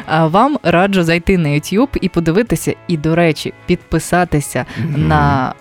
А 0.05 0.27
вам 0.27 0.57
раджу 0.63 1.03
зайти 1.03 1.37
на 1.37 1.49
YouTube 1.49 1.97
і 2.01 2.09
подивитися. 2.09 2.73
І, 2.87 2.97
до 2.97 3.15
речі, 3.15 3.53
підписатися 3.65 4.65
Мгм. 4.77 5.07
на 5.07 5.53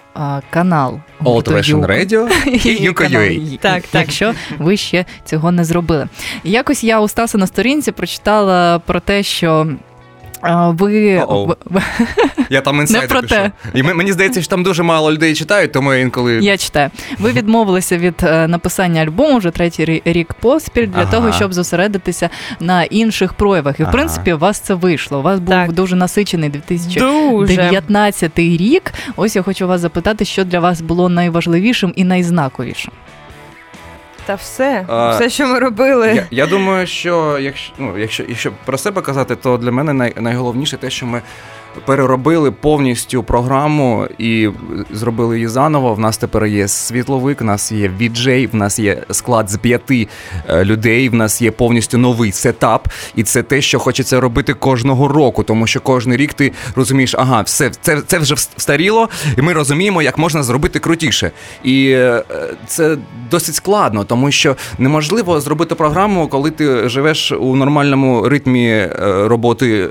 канал 0.51 1.01
Old 1.25 1.53
Fashion 1.53 1.87
Radio 1.87 2.29
і 2.67 2.83
Юко 2.83 3.03
канал 3.03 3.23
UA. 3.23 3.31
«Ї». 3.31 3.59
Так, 3.63 3.83
так. 3.83 4.01
Якщо 4.03 4.33
ви 4.59 4.77
ще 4.77 5.05
цього 5.25 5.53
не 5.53 5.65
зробили. 5.65 6.09
Якось 6.45 6.85
я 6.85 7.01
у 7.01 7.09
Стаса 7.09 7.39
на 7.39 7.47
сторінці 7.47 7.93
прочитала 7.93 8.79
про 8.79 9.01
те, 9.01 9.23
що. 9.23 9.67
А, 10.45 10.69
Ви 10.71 11.23
Я 12.51 12.61
там 12.61 12.77
інсайди 12.81 13.07
про 13.07 13.21
пишу. 13.21 13.35
те. 13.35 13.51
І 13.75 13.83
мені 13.83 14.13
здається, 14.13 14.41
що 14.43 14.51
там 14.51 14.63
дуже 14.63 14.83
мало 14.83 15.13
людей 15.13 15.35
читають, 15.35 15.73
тому 15.73 15.95
я 15.95 16.01
інколи. 16.01 16.39
я 16.43 16.57
читаю. 16.57 16.91
Ви 17.19 17.33
відмовилися 17.33 17.99
від 17.99 18.15
е, 18.23 18.49
написання 18.49 19.03
альбому 19.03 19.39
вже 19.39 19.51
третій 19.51 20.03
рік 20.05 20.35
поспіль 20.35 20.87
для 20.87 21.01
Ага. 21.03 21.11
того, 21.11 21.33
щоб 21.33 21.53
зосередитися 21.55 22.31
на 22.61 22.83
інших 22.83 23.33
проявах. 23.35 23.81
І 23.81 23.83
в 23.83 23.87
Ага. 23.87 23.93
принципі, 23.93 24.33
у 24.33 24.39
вас 24.39 24.59
це 24.61 24.75
вийшло. 24.75 25.19
У 25.19 25.23
вас 25.23 25.41
був 25.41 25.49
Так. 25.55 25.73
дуже 25.73 25.97
насичений 25.97 26.49
2019 26.51 28.33
Дуже. 28.37 28.57
рік. 28.57 28.93
Ось 29.17 29.37
я 29.37 29.43
хочу 29.43 29.69
вас 29.69 29.81
запитати, 29.81 30.25
що 30.25 30.45
для 30.45 30.61
вас 30.61 30.81
було 30.81 31.09
найважливішим 31.09 31.93
і 31.97 32.05
найзнаковішим. 32.05 32.93
Та 34.27 34.35
все, 34.35 34.85
А, 34.89 35.11
все, 35.11 35.31
що 35.31 35.47
ми 35.47 35.59
робили. 35.59 36.15
Я, 36.15 36.27
я 36.31 36.47
думаю, 36.47 36.87
що 36.87 37.39
якщо, 37.39 37.73
ну, 37.79 37.99
якщо, 37.99 38.25
якщо 38.29 38.53
про 38.65 38.79
себе 38.79 39.03
казати, 39.03 39.37
то 39.37 39.57
для 39.57 39.73
мене 39.73 39.93
най, 39.93 40.13
найголовніше 40.17 40.77
те, 40.77 40.91
що 40.91 41.07
ми 41.07 41.23
переробили 41.87 42.51
повністю 42.51 43.23
програму 43.23 44.09
і 44.19 44.49
зробили 44.91 45.37
її 45.37 45.49
заново. 45.49 45.95
В 45.95 45.99
нас 45.99 46.19
тепер 46.19 46.47
є 46.47 46.69
світловик, 46.69 47.41
в 47.41 47.45
нас 47.45 47.73
є 47.73 47.91
віджей, 47.99 48.47
в 48.47 48.55
нас 48.55 48.79
є 48.79 49.03
склад 49.11 49.51
з 49.51 49.57
п'яти 49.57 50.09
е, 50.49 50.65
людей. 50.65 51.09
В 51.09 51.15
нас 51.15 51.43
є 51.43 51.51
повністю 51.51 51.99
новий 51.99 52.33
сетап, 52.33 52.89
і 53.15 53.23
це 53.23 53.43
те, 53.43 53.61
що 53.61 53.79
хочеться 53.79 54.21
робити 54.21 54.55
кожного 54.55 55.09
року, 55.09 55.43
тому 55.43 55.67
що 55.67 55.81
кожен 55.81 56.17
рік 56.17 56.35
ти 56.35 56.53
розумієш, 56.77 57.15
ага, 57.19 57.43
все 57.43 57.71
це, 57.81 58.03
це 58.07 58.19
вже 58.19 58.35
встаріло, 58.35 59.09
і 59.39 59.43
ми 59.43 59.53
розуміємо, 59.53 60.03
як 60.03 60.19
можна 60.19 60.43
зробити 60.43 60.79
крутіше. 60.79 61.31
І 61.65 61.91
е, 61.91 62.25
це 62.67 62.97
досить 63.31 63.55
складно, 63.55 64.05
тому 64.05 64.31
що 64.31 64.57
неможливо 64.79 65.41
зробити 65.41 65.75
програму, 65.75 66.29
коли 66.29 66.51
ти 66.51 66.89
живеш 66.89 67.33
у 67.33 67.57
нормальному 67.57 68.29
ритмі 68.29 68.69
е, 68.69 68.89
роботи, 69.29 69.91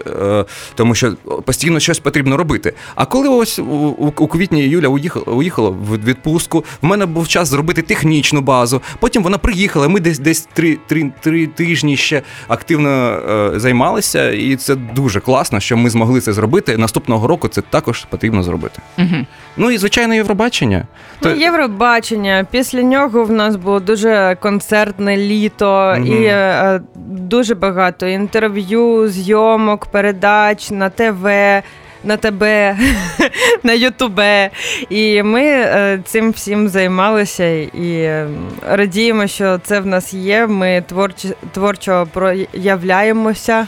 тому 0.76 0.96
що 0.96 1.14
постійно 1.46 1.73
постійно 1.74 1.80
щось 1.80 2.00
потрібно 2.00 2.38
робити. 2.38 2.74
А 2.96 3.06
коли 3.06 3.30
ось 3.30 3.60
у, 3.60 4.28
квітні 4.28 4.62
Юля 4.62 4.88
уїхала, 4.88 5.26
уїхала 5.26 5.70
в 5.70 5.98
відпустку, 6.06 6.64
в 6.82 6.86
мене 6.86 7.06
був 7.06 7.28
час 7.28 7.48
зробити 7.48 7.82
технічну 7.82 8.42
базу. 8.42 8.82
Потім 9.00 9.24
вона 9.24 9.38
приїхала. 9.38 9.88
Ми 9.88 10.00
десь 10.00 10.20
десь 10.20 10.48
три, 10.54 10.78
три, 10.88 11.12
три 11.22 11.48
тижні 11.48 11.98
ще 11.98 12.22
активно 12.48 12.90
е, 12.90 13.60
займалися, 13.60 14.32
і 14.32 14.56
це 14.56 14.76
дуже 14.76 15.20
класно, 15.20 15.60
що 15.60 15.78
ми 15.78 15.90
змогли 15.90 16.22
це 16.22 16.34
зробити. 16.34 16.78
Наступного 16.78 17.28
року 17.28 17.48
це 17.48 17.62
також 17.62 18.06
потрібно 18.06 18.44
зробити. 18.44 18.80
Угу. 18.98 19.26
Ну 19.58 19.72
і 19.72 19.78
звичайно, 19.78 20.14
Євробачення. 20.14 20.88
Ну, 21.22 21.32
Євробачення. 21.32 22.48
Після 22.52 22.82
нього 22.82 23.24
в 23.24 23.32
нас 23.32 23.56
було 23.56 23.80
дуже 23.80 24.38
концертне 24.42 25.18
літо 25.18 25.96
Мгм. 25.98 26.08
і 26.08 26.26
е, 26.26 26.82
дуже 26.96 27.56
багато 27.56 28.08
інтерв'ю, 28.08 29.08
зйомок, 29.08 29.86
передач 29.86 30.72
на 30.72 30.90
ТВ. 30.90 31.28
На 32.04 32.18
тебе, 32.18 32.78
на 33.64 33.74
Ютубе. 33.74 34.50
І 34.90 35.24
ми 35.24 35.42
е, 35.44 36.00
цим 36.06 36.32
всім 36.32 36.70
займалися 36.70 37.46
і 37.60 37.92
е, 37.92 38.28
радіємо, 38.70 39.28
що 39.28 39.58
це 39.64 39.80
в 39.80 39.86
нас 39.86 40.14
є. 40.14 40.48
Ми 40.48 40.84
творчо, 40.88 41.28
творчо 41.54 42.08
проявляємося. 42.14 43.68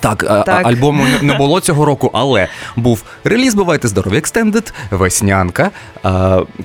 Так, 0.00 0.24
Так. 0.46 0.66
альбому 0.66 1.04
не- 1.22 1.34
було 1.34 1.60
цього 1.60 1.84
року, 1.84 2.10
але 2.14 2.48
був 2.76 3.02
реліз 3.24 3.54
Бувайте 3.54 3.88
здорові 3.88 4.16
Extended, 4.18 4.74
Веснянка, 4.90 5.70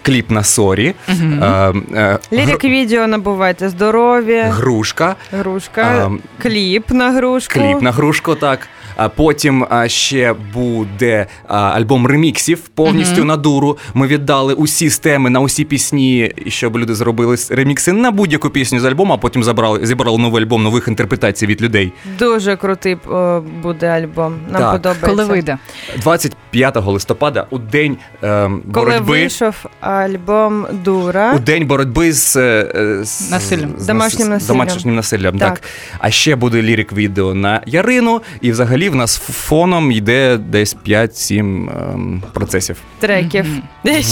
кліп 0.02 0.32
на 0.32 0.44
Sorry, 0.44 0.94
е, 1.10 2.20
Лірик 2.34 2.64
відео 2.64 3.08
на 3.08 3.22
Бувайте 3.22 3.70
здорові, 3.70 4.42
грушка, 4.48 5.16
грушка, 5.32 6.12
кліп 6.42 6.92
на 6.92 7.12
грушку. 7.12 7.54
кліп 7.60 7.82
на 7.82 7.92
грушку, 7.92 8.36
так. 8.36 8.68
А 8.98 9.10
потім 9.10 9.66
а, 9.70 9.88
ще 9.88 10.36
буде 10.54 11.26
альбом 11.48 12.08
реміксів 12.08 12.60
повністю 12.60 13.18
Мгм. 13.18 13.28
на 13.28 13.38
дуру. 13.38 13.78
Ми 13.94 14.08
віддали 14.08 14.54
усі 14.54 14.90
стеми 14.90 15.30
на 15.30 15.40
усі 15.40 15.64
пісні, 15.66 16.32
щоб 16.48 16.78
люди 16.78 16.96
зробили 16.96 17.36
ремікси 17.50 17.92
на 17.92 18.12
будь-яку 18.12 18.50
пісню 18.50 18.80
з 18.80 18.86
альбому, 18.86 19.14
а 19.14 19.18
потім 19.18 19.44
забрали, 19.44 19.86
зібрали 19.86 20.18
новий 20.18 20.44
альбом 20.44 20.64
нових 20.64 20.88
інтерпретацій 20.88 21.46
від 21.46 21.62
людей. 21.62 21.94
Дуже 22.20 22.56
крутий 22.56 22.98
о, 23.10 23.42
буде 23.64 23.88
альбом. 23.88 24.36
Нам 24.52 24.62
Так. 24.62 24.72
подобається. 24.72 25.08
Коли 25.08 25.24
вийде? 25.26 25.58
25 25.98 26.76
листопада, 26.92 27.48
у 27.50 27.58
день 27.58 27.98
ем, 28.22 28.62
Коли 28.74 28.86
боротьби. 28.86 29.12
вийшов 29.12 29.56
альбом 29.80 30.66
Дура. 30.72 31.34
У 31.36 31.40
день 31.40 31.68
боротьби 31.68 32.14
з, 32.14 32.36
е, 32.36 32.72
е, 32.76 33.04
з 33.04 33.32
Насиллям. 33.32 33.74
з 33.78 33.88
Домашнім 33.88 34.30
насиллям. 34.30 34.58
домашнім 34.68 34.96
насиллям. 34.96 35.38
Так. 35.40 35.50
Так. 35.50 35.62
А 36.00 36.12
ще 36.12 36.36
буде 36.36 36.62
лірик 36.62 36.94
відео 36.94 37.34
на 37.34 37.62
Ярину, 37.66 38.22
і 38.42 38.52
взагалі 38.52 38.85
в 38.90 38.96
нас 38.96 39.18
фоном 39.18 39.92
йде 39.92 40.38
десь 40.38 40.76
5-7 40.88 41.40
ем, 41.40 42.24
процесів. 42.34 42.78
треків. 43.00 43.46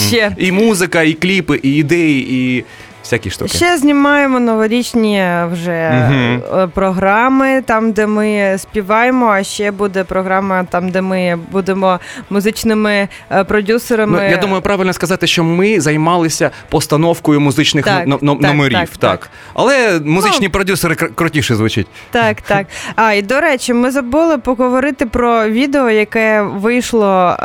Ще? 0.10 0.36
І 0.38 0.52
музика, 0.52 1.02
і 1.02 1.14
кліпи, 1.14 1.60
і 1.64 1.76
ідеї, 1.76 2.34
і 2.34 2.64
всякі 3.04 3.30
штуки. 3.30 3.52
Ще 3.58 3.78
знімаємо 3.78 4.40
новорічні 4.40 5.24
вже 5.52 5.72
е, 5.72 6.68
програми, 6.74 7.62
там, 7.66 7.92
де 7.92 8.08
ми 8.08 8.56
співаємо, 8.58 9.28
а 9.28 9.44
ще 9.44 9.72
буде 9.72 10.04
програма, 10.04 10.64
там, 10.64 10.90
де 10.90 11.02
ми 11.02 11.40
будемо 11.52 12.00
музичними 12.30 13.08
е, 13.32 13.44
продюсерами. 13.44 14.20
Ну, 14.24 14.30
я 14.30 14.38
думаю, 14.38 14.62
правильно 14.62 14.94
сказати, 14.94 15.28
що 15.28 15.44
ми 15.44 15.80
займалися 15.82 16.52
постановкою 16.70 17.40
музичних 17.40 17.86
Так, 17.86 18.08
но- 18.08 18.20
но- 18.22 18.36
так, 18.36 18.42
номерів. 18.52 18.78
так, 18.78 18.90
так. 18.98 19.30
Але 19.54 20.00
музичні 20.06 20.50
продюсери 20.50 20.96
кр- 20.96 21.14
крутіше 21.16 21.56
звучать. 21.56 21.88
Так, 22.12 22.42
так. 22.42 22.68
А, 22.96 23.14
і 23.14 23.22
до 23.22 23.42
речі, 23.42 23.74
ми 23.74 23.92
забули 23.92 24.38
поговорити 24.38 25.06
про 25.06 25.48
відео, 25.50 25.90
яке 25.90 26.42
вийшло 26.42 27.30
е, 27.30 27.38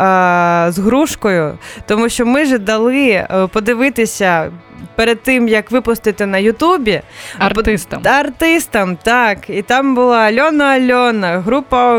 з 0.72 0.78
грушкою, 0.78 1.58
тому 1.86 2.08
що 2.08 2.26
ми 2.26 2.44
ж 2.44 2.58
дали 2.58 3.26
подивитися. 3.52 4.50
Перед 4.96 5.22
тим 5.22 5.48
як 5.48 5.70
випустити 5.70 6.26
на 6.26 6.38
Ютубі 6.38 7.00
Артистам. 7.38 8.02
Та 8.02 8.10
Артистам, 8.10 8.96
так. 9.02 9.38
І 9.48 9.62
там 9.62 9.94
була 9.94 10.16
Альона 10.18 10.64
Альона, 10.64 11.38
група 11.40 11.98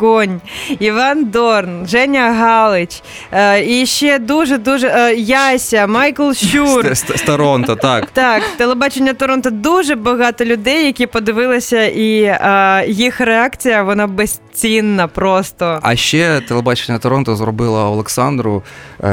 Огонь, 0.00 0.40
Іван 0.78 1.24
Дорн, 1.24 1.86
Женя 1.86 2.32
Галич, 2.32 3.02
е, 3.32 3.64
і 3.80 3.86
ще 3.86 4.18
дуже 4.18 4.58
дуже 4.58 4.88
е, 4.88 5.14
Яся, 5.14 5.86
Майкл 5.86 6.32
Щур. 6.32 6.94
З, 6.94 7.02
Торонто, 7.02 7.76
так. 7.76 8.06
Так, 8.12 8.42
телебачення 8.56 9.14
Торонто 9.14 9.50
дуже 9.50 9.94
багато 9.94 10.44
людей, 10.44 10.86
які 10.86 11.06
подивилися, 11.06 11.84
і 11.84 12.22
е, 12.22 12.84
їх 12.88 13.20
реакція 13.20 13.82
вона 13.82 14.06
безцінна 14.06 15.08
просто. 15.08 15.78
А 15.82 15.96
ще 15.96 16.40
телебачення 16.48 16.98
Торонто 16.98 17.36
зробила 17.36 17.84
Олександру 17.90 18.62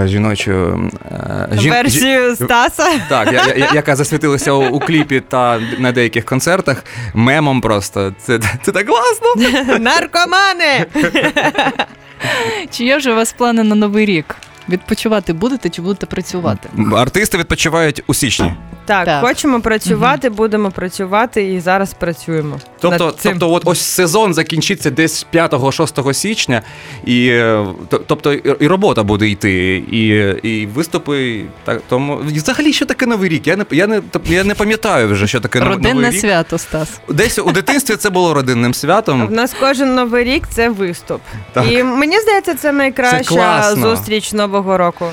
жіночу 0.05 0.79
жін- 1.51 1.69
Версію 1.69 2.35
Стаса. 2.35 2.87
Так, 3.09 3.31
я, 3.33 3.45
я, 3.57 3.71
яка 3.73 3.95
засвітилася 3.95 4.51
у, 4.51 4.63
у 4.75 4.79
кліпі 4.79 5.19
та 5.19 5.59
на 5.77 5.91
деяких 5.91 6.25
концертах. 6.25 6.83
Мемом 7.13 7.61
просто. 7.61 8.13
Це, 8.25 8.39
це 8.63 8.71
так 8.71 8.87
класно. 8.87 9.35
Наркомани! 9.79 10.85
Чи 12.71 12.83
є 12.85 12.97
вже 12.97 13.11
у 13.11 13.15
вас 13.15 13.33
плани 13.33 13.63
на 13.63 13.75
новий 13.75 14.05
рік? 14.05 14.35
Відпочивати 14.69 15.33
будете 15.33 15.69
чи 15.69 15.81
будете 15.81 16.05
працювати? 16.05 16.69
Артисти 16.97 17.37
відпочивають 17.37 18.03
у 18.07 18.13
січні. 18.13 18.53
Так, 18.85 19.05
Так. 19.05 19.21
хочемо 19.21 19.61
працювати, 19.61 20.29
будемо 20.29 20.71
працювати 20.71 21.53
і 21.53 21.59
зараз 21.59 21.93
працюємо. 21.93 22.59
Тобто, 22.79 23.05
над 23.05 23.15
цим. 23.15 23.31
тобто 23.31 23.53
от 23.53 23.61
ось 23.65 23.79
сезон 23.81 24.33
закінчиться 24.33 24.89
десь 24.89 25.25
5-6 25.33 26.13
січня, 26.13 26.61
і 27.05 27.27
е, 27.27 27.65
тобто 28.07 28.33
і 28.33 28.55
і 28.59 28.67
робота 28.67 29.03
буде 29.03 29.27
йти, 29.29 29.75
і, 29.91 30.07
і 30.49 30.65
виступи. 30.65 31.21
і 31.31 31.45
Так, 31.63 31.81
тому 31.89 32.19
і 32.31 32.33
взагалі, 32.39 32.73
що 32.73 32.85
таке 32.85 33.05
новий 33.05 33.29
рік? 33.29 33.47
Я 33.47 33.55
не 33.55 33.65
я 33.71 33.87
не 33.87 34.01
тобто, 34.11 34.33
я 34.33 34.43
не 34.43 34.55
пам'ятаю 34.55 35.07
вже, 35.07 35.27
що 35.27 35.39
таке 35.39 35.59
Родинне 35.59 35.93
новий 35.93 36.11
рік. 36.11 36.19
свято, 36.21 36.57
Стас. 36.57 36.89
Десь 37.09 37.39
у 37.39 37.51
дитинстві 37.51 37.95
це 37.95 38.09
було 38.09 38.33
родинним 38.33 38.71
В 38.71 38.75
святом. 38.75 39.27
нас 39.31 39.55
кожен 39.59 39.95
новий 39.95 40.23
рік 40.23 40.43
це 40.49 40.69
виступ. 40.69 41.21
Так. 41.53 41.71
І 41.71 41.83
мені 41.83 42.19
здається, 42.19 42.53
це 42.55 42.71
найкраща 42.71 43.17
Це 43.17 43.23
класно. 43.23 43.89
зустріч 43.89 44.33
нового 44.51 44.77
року. 44.77 45.11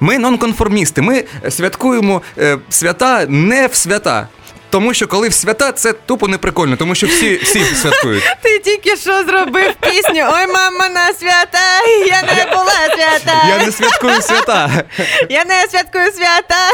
Ми 0.00 0.18
нонконформісти. 0.18 1.02
Ми 1.02 1.24
святкуємо 1.50 2.22
е, 2.38 2.58
свята 2.68 3.26
не 3.28 3.66
в 3.66 3.74
свята. 3.74 4.28
Тому 4.70 4.94
що 4.94 5.06
коли 5.06 5.28
в 5.28 5.32
свята, 5.32 5.72
це 5.72 5.92
тупо 5.92 6.28
неприкольно, 6.28 6.76
тому 6.76 6.94
що 6.94 7.06
всі, 7.06 7.36
всі 7.36 7.64
святкують. 7.64 8.24
Ти 8.42 8.58
тільки 8.58 8.96
що 8.96 9.24
зробив 9.24 9.74
пісню 9.80 10.24
Ой, 10.32 10.46
мама 10.46 10.88
на 10.88 11.06
свята, 11.12 11.82
я 12.06 12.22
не 12.22 12.50
була 12.52 12.72
свята. 12.72 13.48
Я 13.48 13.66
не 13.66 13.72
святкую 13.72 14.22
свята. 14.22 14.70
Я 15.30 15.44
не 15.44 15.66
святкую 15.70 16.12
свята. 16.12 16.70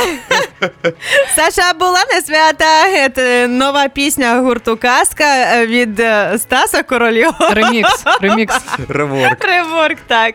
Саша 1.37 1.72
була 1.72 2.05
не 2.14 2.22
свята. 2.22 3.09
Це 3.14 3.46
нова 3.46 3.88
пісня 3.88 4.40
гурту 4.40 4.77
Казка 4.77 5.64
від 5.66 6.01
е, 6.01 6.38
Стаса 6.38 6.83
Корольова. 6.83 7.51
Ремікс. 7.51 8.05
Ремікс. 8.20 8.55
Rework. 8.88 9.44
Rework, 9.44 9.98
так. 10.07 10.35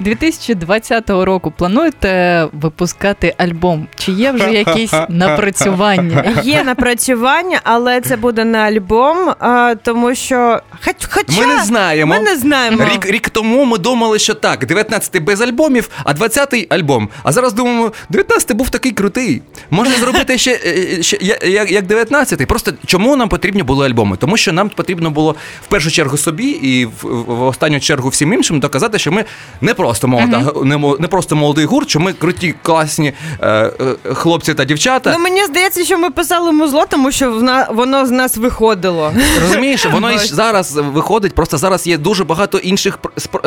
2020 0.00 1.10
року 1.10 1.52
плануєте 1.56 2.46
випускати 2.52 3.34
альбом? 3.38 3.86
Чи 3.96 4.12
є 4.12 4.32
вже 4.32 4.52
якісь 4.52 4.92
напрацювання? 5.08 6.42
Є 6.44 6.64
напрацювання, 6.64 7.60
але 7.64 8.00
це 8.00 8.16
буде 8.16 8.44
не 8.44 8.58
альбом, 8.58 9.34
а, 9.40 9.74
тому 9.82 10.14
що. 10.14 10.60
Хоч, 10.84 10.96
хоча 11.10 11.40
Ми 11.40 11.46
не 11.46 11.64
знаємо. 11.64 12.14
Ми 12.14 12.20
не 12.20 12.36
знаємо. 12.36 12.84
Рік, 12.84 13.06
рік 13.06 13.30
тому 13.30 13.64
ми 13.64 13.78
думали, 13.78 14.18
що 14.18 14.34
так, 14.34 14.64
19-й 14.64 15.20
без 15.20 15.40
альбомів, 15.40 15.90
а 16.04 16.12
20-й 16.12 16.66
альбом. 16.70 17.08
А 17.22 17.32
зараз 17.32 17.52
думаємо, 17.52 17.92
19-й 18.10 18.54
був 18.54 18.70
такий 18.70 18.92
крутий. 18.92 19.42
Можна 19.70 19.94
зробити 19.94 20.38
ще, 20.38 20.60
е, 20.66 21.02
ще 21.02 21.18
як, 21.44 21.70
як 21.70 21.84
19-й. 21.84 22.46
Просто 22.46 22.72
чому 22.86 23.16
нам 23.16 23.28
потрібні 23.28 23.62
були 23.62 23.86
альбоми? 23.86 24.16
Тому 24.16 24.36
що 24.36 24.52
нам 24.52 24.68
потрібно 24.68 25.10
було 25.10 25.34
в 25.62 25.66
першу 25.66 25.90
чергу 25.90 26.16
собі 26.16 26.48
і 26.48 26.86
в, 26.86 26.92
в 27.26 27.42
останню 27.42 27.80
чергу 27.80 28.08
всім 28.08 28.32
іншим 28.32 28.60
доказати, 28.60 28.98
що 28.98 29.12
ми 29.12 29.24
не 29.60 29.74
просто 29.74 29.89
молода, 30.08 30.52
не, 30.64 30.76
мо- 30.76 30.96
не 31.00 31.08
просто 31.08 31.36
молодий 31.36 31.64
гурт, 31.64 31.88
що 31.90 32.00
ми 32.00 32.12
круті, 32.12 32.54
класні 32.62 33.12
е, 33.40 33.48
е, 33.48 33.72
хлопці 34.14 34.54
та 34.54 34.64
дівчата. 34.64 35.12
Ну 35.16 35.22
мені 35.24 35.44
здається, 35.44 35.84
що 35.84 35.98
ми 35.98 36.10
писали 36.10 36.52
музло, 36.52 36.84
тому 36.88 37.12
що 37.12 37.32
вна- 37.32 37.66
воно 37.70 38.06
з 38.06 38.10
нас 38.10 38.36
виходило. 38.36 39.12
Розумієш, 39.42 39.86
воно 39.92 40.12
і 40.12 40.18
зараз 40.18 40.76
виходить, 40.76 41.34
просто 41.34 41.58
зараз 41.58 41.86
є 41.86 41.98
дуже 41.98 42.24
багато 42.24 42.58
інших 42.58 42.98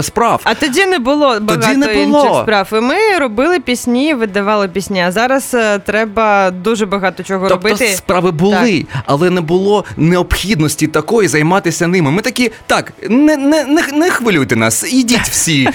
справ. 0.01 0.41
А 0.43 0.53
тоді 0.53 0.85
не 0.85 0.99
було 0.99 1.39
багато 1.39 1.73
не 1.77 1.87
було. 2.05 2.19
інших 2.23 2.41
справ. 2.43 2.67
І 2.71 2.75
ми 2.75 2.95
робили 3.19 3.59
пісні, 3.59 4.13
видавали 4.13 4.67
пісні. 4.67 5.01
А 5.01 5.11
зараз 5.11 5.51
е, 5.53 5.79
треба 5.79 6.51
дуже 6.51 6.85
багато 6.85 7.23
чого 7.23 7.47
Тобто 7.49 7.67
робити. 7.69 7.93
справи 7.97 8.31
були, 8.31 8.85
але 9.05 9.29
не 9.29 9.41
було 9.41 9.85
необхідності 9.97 10.87
такої 10.87 11.27
займатися 11.27 11.87
ними. 11.87 12.11
Ми 12.11 12.21
такі, 12.21 12.51
так, 12.67 12.93
не, 13.09 13.37
не, 13.37 13.63
не, 13.63 13.83
не 13.93 14.09
хвилюйте 14.09 14.55
нас, 14.55 14.93
ідіть 14.93 15.29
всі, 15.29 15.69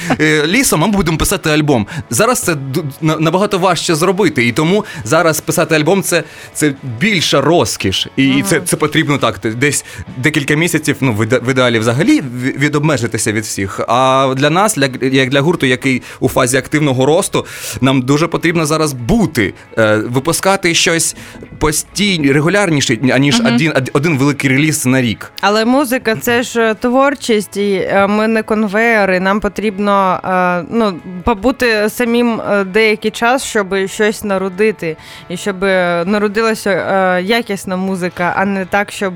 е, 0.61 0.65
а 0.73 0.77
ми 0.77 0.89
будемо 0.89 1.19
писати 1.19 1.51
альбом. 1.51 1.87
Зараз 2.11 2.41
це 2.41 2.57
набагато 3.03 3.59
важче 3.59 3.95
зробити, 3.95 4.47
і 4.47 4.53
тому 4.53 4.85
зараз 5.05 5.41
писати 5.41 5.75
альбом 5.75 6.03
це, 6.03 6.25
це 6.55 6.73
більша 7.01 7.41
розкіш. 7.41 8.09
І 8.17 8.43
це, 8.43 8.61
це 8.61 8.77
потрібно 8.77 9.19
так, 9.19 9.41
десь 9.55 9.85
декілька 10.17 10.55
місяців, 10.55 10.97
ну, 11.01 11.13
в 11.13 11.51
ідеалі 11.51 11.79
взагалі 11.79 12.23
відобмежитися 12.59 13.33
від 13.33 13.45
всіх. 13.45 13.81
А 13.89 14.35
для 14.37 14.51
нас, 14.51 14.75
для, 14.75 14.89
як 15.03 15.31
для 15.31 15.41
гурту, 15.41 15.67
який 15.67 16.03
у 16.21 16.29
фазі 16.29 16.57
активного 16.57 17.07
росту, 17.07 17.47
нам 17.81 18.03
дуже 18.03 18.27
потрібно 18.27 18.67
зараз 18.67 18.93
бути, 18.93 19.55
е, 19.79 19.97
випускати 19.97 20.75
щось 20.75 21.17
постійно, 21.59 22.33
регулярніше, 22.33 22.99
аніж 23.13 23.41
один, 23.41 23.73
один 23.93 24.19
великий 24.19 24.51
реліз 24.51 24.87
на 24.87 25.03
рік. 25.03 25.33
Але 25.41 25.65
музика 25.65 26.17
це 26.17 26.43
ж 26.43 26.75
творчість, 26.81 27.57
і 27.57 27.73
е, 27.73 28.07
ми 28.07 28.29
не 28.29 28.43
конвейери. 28.43 29.21
Нам 29.21 29.41
потрібно 29.41 30.21
е, 30.25 30.29
ну, 30.71 30.95
побути 31.25 31.89
самим 31.89 32.41
е, 32.41 32.65
деякий 32.65 33.11
час, 33.11 33.45
щоб 33.45 33.87
щось 33.87 34.25
народити, 34.25 34.97
і 35.29 35.37
щоб 35.37 35.63
народилася 36.07 36.71
е, 36.71 37.23
якісна 37.23 37.77
музика, 37.77 38.33
а 38.37 38.45
не 38.45 38.65
так, 38.65 38.93
щоб 38.93 39.13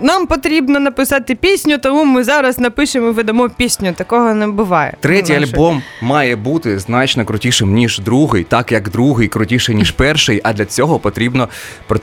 нам 0.00 0.26
потрібно 0.26 0.80
написати 0.80 1.34
пісню, 1.34 1.78
тому 1.78 2.04
ми 2.04 2.24
зараз 2.24 2.58
напишемо 2.58 3.08
і 3.08 3.10
видамо 3.10 3.48
пісню. 3.48 3.92
Такого 3.92 4.34
не 4.34 4.46
буває. 4.48 4.94
Третій 5.00 5.32
наше- 5.32 5.52
альбом 5.52 5.82
має 6.02 6.36
бути 6.36 6.78
значно 6.78 7.24
крутішим, 7.24 7.72
ніж 7.72 7.98
другий, 7.98 8.44
так 8.44 8.72
як 8.72 8.88
другий 8.90 9.28
крутіший, 9.28 9.74
ніж 9.74 9.90
перший. 9.90 10.40
А 10.44 10.52
для 10.52 10.64
цього 10.64 10.98
потрібно 10.98 11.48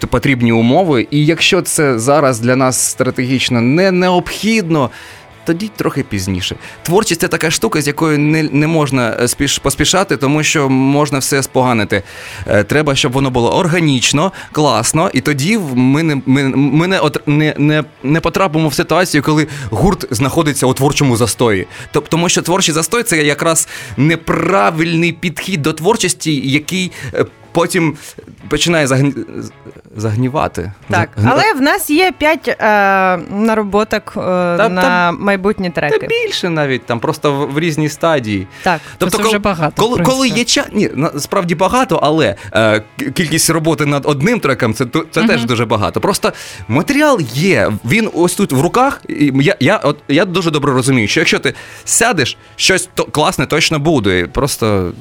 потрібні 0.10 0.52
умови. 0.52 1.08
І 1.12 1.26
якщо 1.26 1.62
це 1.62 2.00
зараз 2.00 2.40
для 2.40 2.56
нас 2.56 2.82
стратегічно 2.82 3.62
не 3.62 3.92
необхідно. 3.92 4.90
Тоді 5.48 5.72
трохи 5.76 6.04
пізніше. 6.04 6.56
Творчість 6.84 7.22
це 7.22 7.28
така 7.28 7.52
штука, 7.52 7.82
з 7.82 7.88
якою 7.88 8.20
не, 8.20 8.44
не 8.44 8.68
можна 8.68 9.18
е, 9.22 9.28
спіш, 9.28 9.58
поспішати, 9.58 10.18
тому 10.18 10.44
що 10.44 10.70
можна 10.70 11.20
все 11.20 11.44
споганити. 11.44 12.04
Е, 12.48 12.64
треба, 12.64 12.96
щоб 12.96 13.12
воно 13.12 13.30
було 13.30 13.58
органічно, 13.58 14.32
класно, 14.52 15.10
і 15.14 15.22
тоді 15.22 15.58
ми 15.76 16.04
не, 16.04 16.22
ми, 16.26 16.44
ми 16.56 16.88
не, 16.88 17.00
от, 17.00 17.28
не, 17.28 17.54
не, 17.58 17.84
не 18.04 18.20
потрапимо 18.20 18.68
в 18.68 18.74
ситуацію, 18.74 19.24
коли 19.24 19.48
гурт 19.70 20.06
знаходиться 20.12 20.66
у 20.66 20.74
творчому 20.74 21.18
застої. 21.18 21.68
Тоб- 21.94 22.06
Тому 22.10 22.30
що 22.30 22.42
творчий 22.42 22.74
застой 22.74 23.04
це 23.04 23.24
якраз 23.24 23.68
неправильний 23.98 25.12
підхід 25.12 25.62
до 25.62 25.74
творчості, 25.74 26.50
який 26.52 26.92
е, 27.14 27.26
потім 27.58 27.98
починає 28.50 28.88
загні... 28.88 29.14
загнівати. 29.96 30.72
Так, 30.90 31.10
Загни- 31.18 31.30
але 31.32 31.54
в 31.54 31.62
нас 31.62 31.90
є 31.90 32.12
п'ять 32.12 32.48
е, 32.48 33.18
нароботок 33.18 34.14
е, 34.18 34.20
на 34.70 34.82
та- 34.82 35.12
майбутні 35.12 35.70
Та 35.70 35.90
треки. 35.90 36.08
більше 36.08 36.50
навіть 36.50 36.86
там, 36.86 37.00
просто 37.00 37.34
в, 37.34 37.54
в 37.54 37.60
різній 37.60 37.90
стадії. 37.90 38.48
Так. 38.64 38.82
Це 39.00 39.24
вже 39.24 39.40
багато, 39.40 39.82
Коли, 39.82 40.04
коли 40.04 40.28
є 40.28 40.44
час, 40.44 40.66
ні, 40.74 40.90
насправді 40.96 41.56
багато, 41.56 42.00
але 42.04 42.36
е, 42.54 42.84
кількість 43.14 43.50
роботи 43.50 43.86
над 43.86 44.06
одним 44.06 44.40
треком 44.40 44.74
це, 44.74 44.86
це 45.12 45.24
теж 45.24 45.46
дуже 45.46 45.66
багато. 45.66 46.02
Просто 46.02 46.34
матеріал 46.68 47.22
є, 47.34 47.72
він 47.86 48.10
ось 48.14 48.36
тут 48.36 48.52
в 48.52 48.62
руках. 48.62 49.02
І 49.10 49.32
я, 49.36 49.56
я, 49.60 49.78
от, 49.78 49.98
я 50.08 50.26
дуже 50.26 50.52
добре 50.52 50.74
розумію, 50.74 51.08
що 51.08 51.20
якщо 51.20 51.40
ти 51.40 51.54
сядеш, 51.86 52.38
щось 52.56 52.90
то, 52.94 53.04
класне 53.06 53.46
точно 53.46 53.80
буде. 53.80 54.28
Просто 54.28 54.94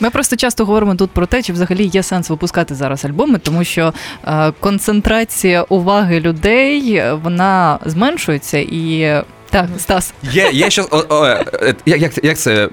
Ми 0.00 0.10
просто 0.10 0.36
часто 0.36 0.64
говоримо 0.64 0.94
тут 0.94 1.10
про 1.10 1.26
те, 1.26 1.42
чи 1.42 1.52
взагалі 1.52 1.84
є 1.86 2.02
сенс 2.02 2.30
випускати 2.30 2.74
зараз 2.74 3.04
альбоми, 3.04 3.38
тому 3.38 3.64
що 3.64 3.92
е, 4.24 4.52
концентрація 4.60 5.62
уваги 5.62 6.20
людей 6.20 6.94
е, 6.94 7.12
вона 7.12 7.78
зменшується 7.84 8.58
і. 8.58 9.22
Так, 9.50 9.66
Стас, 9.78 10.14
є, 10.32 10.50
є 10.52 10.70
щось. 10.70 10.88
О, 10.90 11.04
о, 11.08 11.26
е, 11.26 11.74
як, 11.86 12.00
як, 12.00 12.24
як 12.24 12.38
це? 12.38 12.68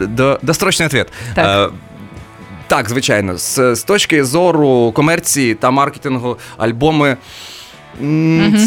До- 0.00 0.38
Дострочний 0.42 0.86
ответ. 0.86 1.12
Так. 1.34 1.70
Е, 1.72 1.74
Так, 2.66 2.88
звичайно, 2.88 3.38
з, 3.38 3.74
з 3.76 3.82
точки 3.82 4.24
зору 4.24 4.92
комерції 4.92 5.54
та 5.54 5.70
маркетингу 5.70 6.38
альбоми 6.58 7.16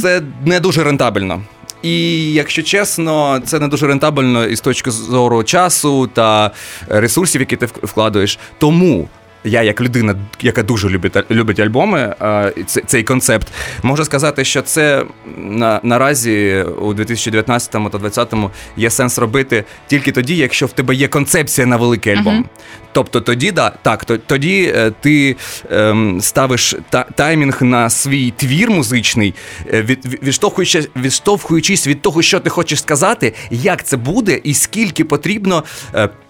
це 0.01 0.21
не 0.45 0.59
дуже 0.59 0.83
рентабельно. 0.83 1.41
І 1.83 2.33
якщо 2.33 2.63
чесно, 2.63 3.41
це 3.45 3.59
не 3.59 3.67
дуже 3.67 3.87
рентабельно 3.87 4.45
із 4.45 4.61
точки 4.61 4.91
зору 4.91 5.43
часу 5.43 6.07
та 6.07 6.51
ресурсів, 6.87 7.41
які 7.41 7.55
ти 7.55 7.65
вк- 7.65 7.85
вкладаєш. 7.85 8.39
Тому 8.57 9.07
я, 9.43 9.61
як 9.63 9.81
людина, 9.81 10.15
яка 10.41 10.63
дуже 10.63 10.89
любить, 10.89 11.31
любить 11.31 11.59
альбоми, 11.59 12.15
е, 12.21 12.53
це- 12.65 12.81
цей 12.85 13.03
концепт, 13.03 13.47
можу 13.83 14.05
сказати, 14.05 14.43
що 14.45 14.61
це 14.61 15.03
на, 15.37 15.79
наразі 15.83 16.65
у 16.81 16.93
2019 16.93 17.89
та 17.89 17.97
2020 17.97 18.51
є 18.77 18.89
сенс 18.89 19.17
робити 19.17 19.63
тільки 19.87 20.11
тоді, 20.11 20.35
якщо 20.35 20.65
в 20.65 20.71
тебе 20.71 20.95
є 20.95 21.07
концепція 21.07 21.67
на 21.67 21.77
великий 21.77 22.13
альбом. 22.13 22.33
Мгм. 22.35 22.45
Тобто 22.91 23.21
тоді, 23.21 23.51
да, 23.51 23.69
так, 23.81 24.05
то, 24.05 24.17
тоді 24.17 24.73
е, 24.75 24.91
ти 25.01 25.35
ем, 25.71 26.21
ставиш 26.21 26.75
та, 26.89 27.03
таймінг 27.03 27.63
на 27.63 27.89
свій 27.89 28.31
твір 28.37 28.69
музичний, 28.71 29.33
е, 29.73 29.81
від, 29.81 30.05
від- 30.05 30.23
відштовхуючись, 30.23 30.87
відштовхуючись 30.95 31.87
від 31.87 32.01
того, 32.01 32.21
що 32.21 32.39
ти 32.39 32.49
хочеш 32.49 32.79
сказати, 32.81 33.33
як 33.51 33.83
це 33.83 33.97
буде, 33.97 34.39
і 34.43 34.53
скільки 34.53 35.03
потрібно 35.05 35.63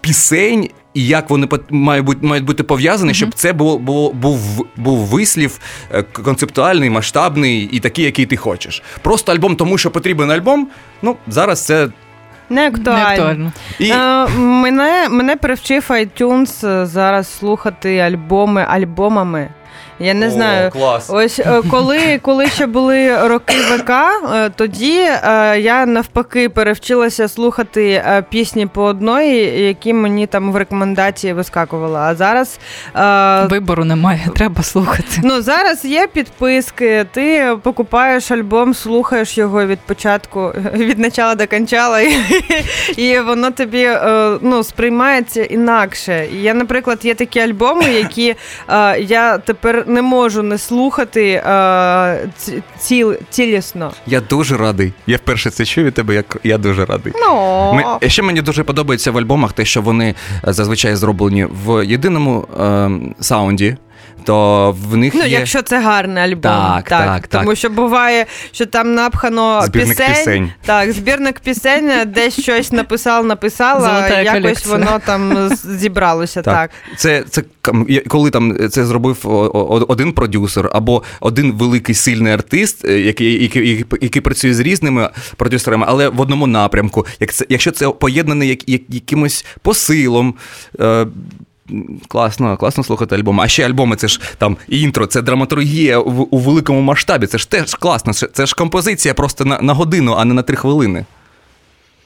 пісень. 0.02 0.70
І 0.94 1.08
як 1.08 1.30
вони 1.30 1.48
мають 1.70 2.06
бути, 2.06 2.28
мають 2.28 2.46
бути 2.46 2.64
пов'язані, 2.64 3.14
щоб 3.14 3.34
це 3.34 3.54
було, 3.54 3.78
було 3.80 4.14
був, 4.14 4.68
був 4.78 4.98
вислів 4.98 5.60
е, 5.94 6.04
концептуальний, 6.04 6.90
масштабний 6.90 7.62
і 7.72 7.80
такий, 7.80 8.06
який 8.06 8.26
ти 8.26 8.38
хочеш. 8.38 8.84
Просто 9.02 9.32
альбом, 9.32 9.56
тому 9.56 9.78
що 9.78 9.92
потрібен 9.92 10.32
альбом. 10.32 10.68
Ну 11.02 11.16
зараз 11.28 11.66
це 11.66 11.88
Не 12.50 12.68
актуально. 12.68 13.00
не 13.00 13.06
актуально. 13.06 13.52
і 13.80 13.90
Е, 13.90 14.28
мене, 14.40 15.10
мене 15.10 15.36
привчив 15.36 15.86
iTunes 15.90 16.68
е, 16.68 16.86
зараз 16.86 17.38
слухати 17.38 17.98
альбоми 17.98 18.66
альбомами. 18.70 19.50
Я 20.00 20.14
не 20.14 20.28
О, 20.28 20.32
знаю. 20.32 20.72
клас. 20.72 21.10
Ось 21.10 21.40
е, 21.40 21.62
коли, 21.70 22.20
коли 22.22 22.48
ще 22.48 22.66
були 22.66 23.28
роки 23.28 23.56
ВК, 23.58 23.90
е, 23.90 24.50
тоді 24.50 25.00
е, 25.00 25.60
я 25.60 25.86
навпаки 25.86 26.50
перевчилася 26.50 27.28
слухати 27.28 28.04
пісні 28.30 28.66
по 28.66 28.84
одної, 28.84 29.62
які 29.68 29.94
мені 29.94 30.28
там 30.28 30.52
в 30.52 30.56
рекомендації 30.56 31.34
вискакували. 31.34 32.00
А 32.00 32.16
зараз 32.16 32.60
Вибору 33.50 33.86
немає, 33.86 34.28
треба 34.36 34.64
слухати. 34.64 35.22
Ну, 35.24 35.42
зараз 35.42 35.86
є 35.86 36.08
підписки, 36.08 37.06
ти 37.12 37.56
покупаєш 37.64 38.32
альбом, 38.32 38.74
слухаєш 38.74 39.38
його 39.38 39.66
від 39.66 39.80
початку, 39.80 40.54
від 40.74 41.00
начала 41.00 41.36
до 41.36 41.48
кончала, 41.48 42.02
і, 42.02 42.18
і 42.98 43.20
воно 43.20 43.52
тобі 43.52 43.90
ну, 44.42 44.64
сприймається 44.64 45.44
інакше. 45.44 46.28
Я, 46.42 46.54
наприклад, 46.54 47.00
є 47.04 47.16
такі 47.16 47.40
альбоми, 47.40 47.86
які 47.86 48.36
я 49.00 49.38
тепер 49.38 49.59
не 49.88 50.02
можу 50.02 50.44
не 50.44 50.58
слухати 50.58 51.32
е, 51.32 52.30
ці- 52.38 52.64
ціл, 52.80 53.16
цілісно. 53.30 53.92
я 54.08 54.22
дуже 54.22 54.58
радий. 54.58 54.94
Я 55.08 55.18
вперше 55.18 55.50
це 55.50 55.66
чую 55.66 55.88
від 55.88 55.94
тебе, 55.94 56.16
як 56.16 56.38
я 56.44 56.58
дуже 56.58 56.86
радий. 56.86 57.14
No. 57.14 57.74
Ми, 58.02 58.10
ще 58.10 58.22
мені 58.22 58.42
дуже 58.42 58.64
подобається 58.64 59.12
в 59.12 59.18
альбомах 59.18 59.54
те, 59.54 59.66
що 59.66 59.82
вони 59.82 60.16
е, 60.48 60.54
зазвичай 60.54 60.96
зроблені 60.96 61.48
в 61.66 61.86
єдиному 61.86 62.48
е, 62.60 62.90
саунді, 63.20 63.78
то 64.24 64.72
в 64.90 64.98
них 64.98 65.14
Ну, 65.16 65.22
є 65.22 65.28
якщо 65.28 65.62
це 65.62 65.80
гарний 65.82 66.24
альбом, 66.24 66.42
Так, 66.42 66.90
так, 66.90 67.28
тому 67.28 67.48
так. 67.50 67.58
що 67.58 67.70
буває, 67.70 68.26
що 68.52 68.66
там 68.66 68.96
напхано 68.96 69.62
Збірник 69.66 69.98
пісень, 69.98 70.16
пісень. 70.16 70.52
Так, 70.66 70.92
збірник 70.92 71.40
пісень, 71.40 71.92
десь 72.06 72.40
щось 72.42 72.72
написав, 72.72 73.26
написала, 73.26 73.80
Золота 73.80 74.22
якось 74.22 74.42
колекція. 74.42 74.76
воно 74.78 75.00
там 75.06 75.50
зібралося. 75.66 76.42
Так, 76.42 76.72
Це, 76.98 77.24
це 77.30 77.44
коли 78.08 78.30
там 78.32 78.70
це 78.70 78.86
зробив 78.86 79.18
один 79.90 80.14
продюсер 80.14 80.70
або 80.74 81.04
один 81.20 81.52
великий 81.52 81.96
сильний 81.96 82.34
артист, 82.34 82.86
е, 82.86 83.00
який, 83.00 83.44
який, 83.44 83.70
який, 83.70 83.86
який 84.02 84.22
працює 84.22 84.54
з 84.54 84.60
різними 84.60 85.10
продюсерами, 85.38 85.86
але 85.90 86.10
в 86.10 86.22
одному 86.22 86.48
напрямку. 86.48 87.06
Як 87.20 87.34
це, 87.34 87.46
якщо 87.50 87.72
це 87.72 87.90
поєднане 87.90 88.46
як, 88.46 88.70
як, 88.70 88.82
якимось 88.90 89.46
посилом. 89.62 90.34
Е, 90.80 91.06
Класно, 92.08 92.58
класно 92.58 92.84
слухати 92.84 93.16
альбоми. 93.16 93.44
А 93.44 93.48
ще 93.48 93.66
альбоми 93.66 93.96
це 93.96 94.08
ж 94.08 94.22
там 94.38 94.58
інтро, 94.68 95.06
це 95.06 95.22
драматургія 95.22 96.00
в, 96.00 96.28
у 96.36 96.38
великому 96.38 96.82
масштабі. 96.82 97.28
Це 97.28 97.38
ж 97.38 97.50
теж 97.50 97.76
класно. 97.76 98.14
Це, 98.14 98.28
це 98.28 98.46
ж 98.46 98.56
композиція 98.56 99.14
просто 99.14 99.46
на, 99.46 99.62
на 99.62 99.74
годину, 99.74 100.16
а 100.18 100.26
не 100.26 100.34
на 100.34 100.42
три 100.42 100.56
хвилини. 100.56 101.06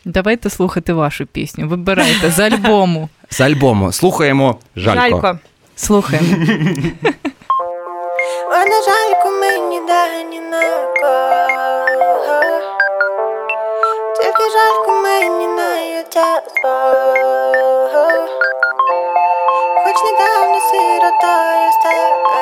Давайте 0.06 0.49
слухати 0.49 0.93
вашу 0.93 1.26
пісню. 1.26 1.67
Вибирайте 1.67 2.32
з 2.32 2.39
альбому. 2.39 3.10
З 3.30 3.41
альбому 3.41 3.91
слухаємо 3.91 4.58
Жалько. 4.76 5.02
Жалько. 5.02 5.39
Слухаємо. 5.76 6.28
Ой, 8.52 8.65
на 8.69 8.82
жальку 8.82 9.30
мені 9.41 9.82
дай 9.88 10.26
ні 10.26 10.39
на 10.39 10.62
кого 11.02 11.43
Тільки 14.17 14.43
жальку 14.52 14.91
мені 15.04 15.47
на 15.47 15.63
Хоч 16.13 17.72
tiro 20.84 21.12
todo 21.22 21.67
este 21.69 22.33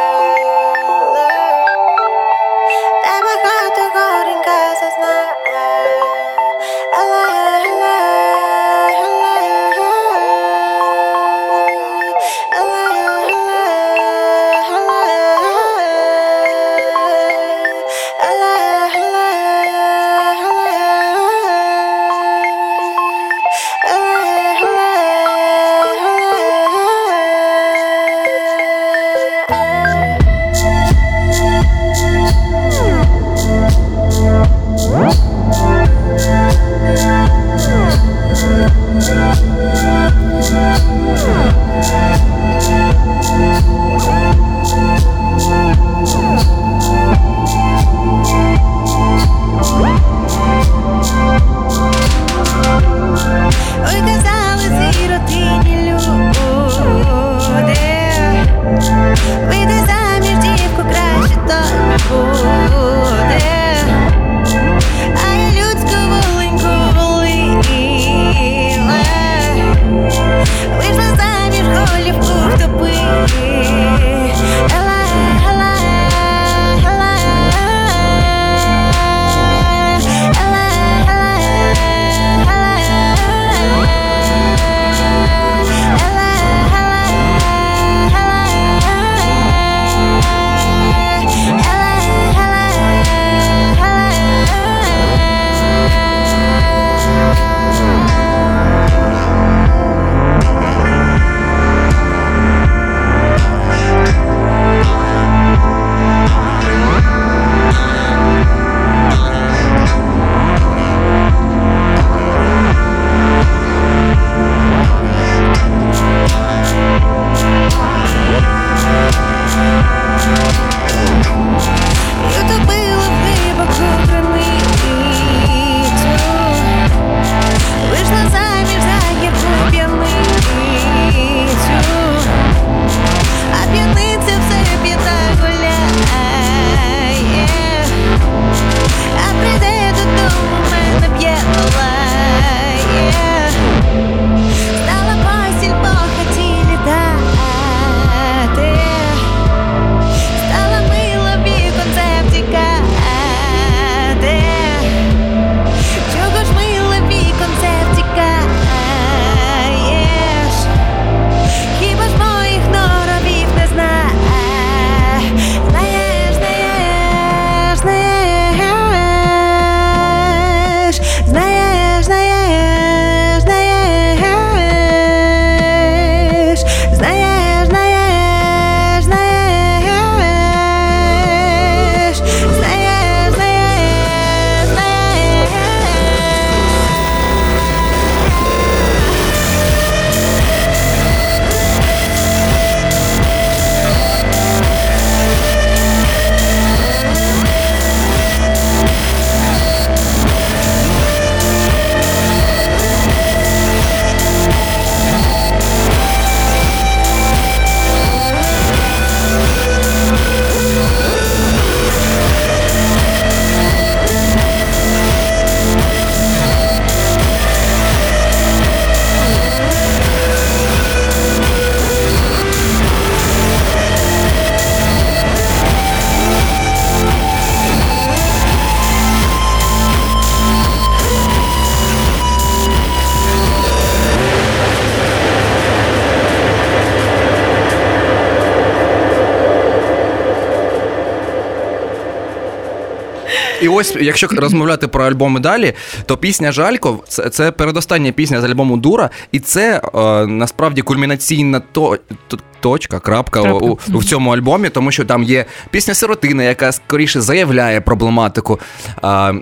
ось, 243.81 243.95
якщо 244.01 244.27
розмовляти 244.27 244.87
про 244.87 245.03
альбоми 245.05 245.39
далі, 245.39 245.73
то 246.05 246.17
пісня 246.17 246.51
Жалько 246.51 246.99
це, 247.07 247.29
це 247.29 247.51
передостання 247.51 248.11
пісня 248.11 248.41
з 248.41 248.43
альбому 248.43 248.77
Дура, 248.77 249.09
і 249.31 249.39
це 249.39 249.81
е, 249.95 250.25
насправді 250.25 250.81
кульмінаційна 250.81 251.61
то, 251.71 251.97
то- 252.27 252.37
точка, 252.59 252.99
крапка, 252.99 253.41
Крапка. 253.41 253.65
У, 253.65 253.79
у, 253.93 253.97
в 253.97 254.05
цьому 254.05 254.31
альбомі, 254.31 254.69
тому 254.69 254.91
що 254.91 255.05
там 255.05 255.23
є 255.23 255.45
пісня 255.71 255.93
Сиротина, 255.93 256.43
яка 256.43 256.71
скоріше 256.71 257.21
заявляє 257.21 257.81
проблематику. 257.81 258.59
А, 259.01 259.33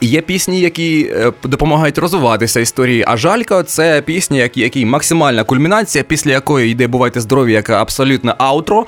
Є 0.00 0.20
пісні, 0.20 0.60
які 0.60 1.12
е, 1.16 1.32
допомагають 1.42 1.98
розвиватися 1.98 2.60
історії. 2.60 3.04
А 3.06 3.16
жалька 3.16 3.62
це 3.62 4.02
пісні, 4.02 4.38
які, 4.38 4.60
які 4.60 4.86
максимальна 4.86 5.44
кульмінація, 5.44 6.04
після 6.04 6.30
якої 6.30 6.70
йде 6.70 6.86
бувайте 6.86 7.20
здорові, 7.20 7.52
яка 7.52 7.82
абсолютно 7.82 8.34
аутро. 8.38 8.86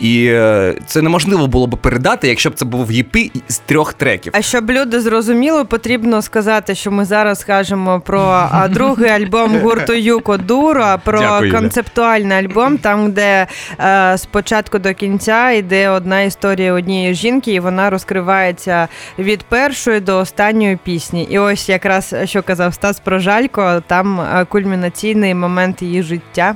І 0.00 0.26
е, 0.26 0.74
це 0.86 1.02
неможливо 1.02 1.46
було 1.46 1.66
б 1.66 1.76
передати, 1.76 2.28
якщо 2.28 2.50
б 2.50 2.54
це 2.54 2.64
був 2.64 2.92
єпи 2.92 3.30
з 3.48 3.58
трьох 3.58 3.94
треків. 3.94 4.32
А 4.36 4.42
щоб 4.42 4.70
люди 4.70 5.00
зрозуміли, 5.00 5.64
потрібно 5.64 6.22
сказати, 6.22 6.74
що 6.74 6.90
ми 6.90 7.04
зараз 7.04 7.44
кажемо 7.44 8.00
про 8.00 8.48
другий 8.70 9.10
альбом 9.10 9.58
гурту 9.58 9.92
Юко 9.92 10.36
Дуро, 10.36 11.00
про 11.04 11.20
Дякую, 11.20 11.52
концептуальний 11.52 12.38
альбом, 12.38 12.78
там, 12.78 13.12
де 13.12 13.46
е, 13.80 14.18
з 14.18 14.28
до 14.72 14.94
кінця 14.94 15.50
йде 15.50 15.88
одна 15.88 16.20
історія 16.20 16.72
однієї 16.72 17.14
жінки, 17.14 17.52
і 17.52 17.60
вона 17.60 17.90
розкривається 17.90 18.88
від 19.18 19.42
першої 19.42 20.00
до 20.00 20.18
останньої 20.18 20.53
пісні. 20.84 21.24
І 21.30 21.38
ось 21.38 21.68
якраз 21.68 22.14
що 22.24 22.42
казав 22.42 22.74
Стас 22.74 23.00
про 23.00 23.18
Жалько, 23.18 23.82
там 23.86 24.20
е, 24.20 24.44
кульмінаційний 24.44 25.34
момент 25.34 25.82
її 25.82 26.02
життя. 26.02 26.54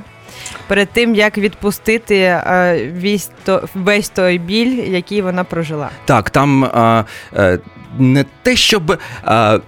Перед 0.67 0.89
тим 0.89 1.15
як 1.15 1.37
відпустити 1.37 2.17
е, 2.17 2.91
весь, 3.01 3.31
весь 3.75 4.09
той 4.09 4.37
біль, 4.37 4.91
який 4.91 5.21
вона 5.21 5.43
прожила. 5.43 5.89
Так, 6.05 6.29
там 6.29 6.63
а, 6.63 7.03
е, 7.37 7.59
не 7.99 8.25
те, 8.43 8.55
щоб. 8.55 8.97
А, 9.23 9.59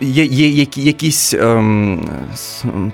Є, 0.00 0.24
є, 0.24 0.48
які- 0.48 0.82
якісь 0.82 1.34
ем, 1.34 2.08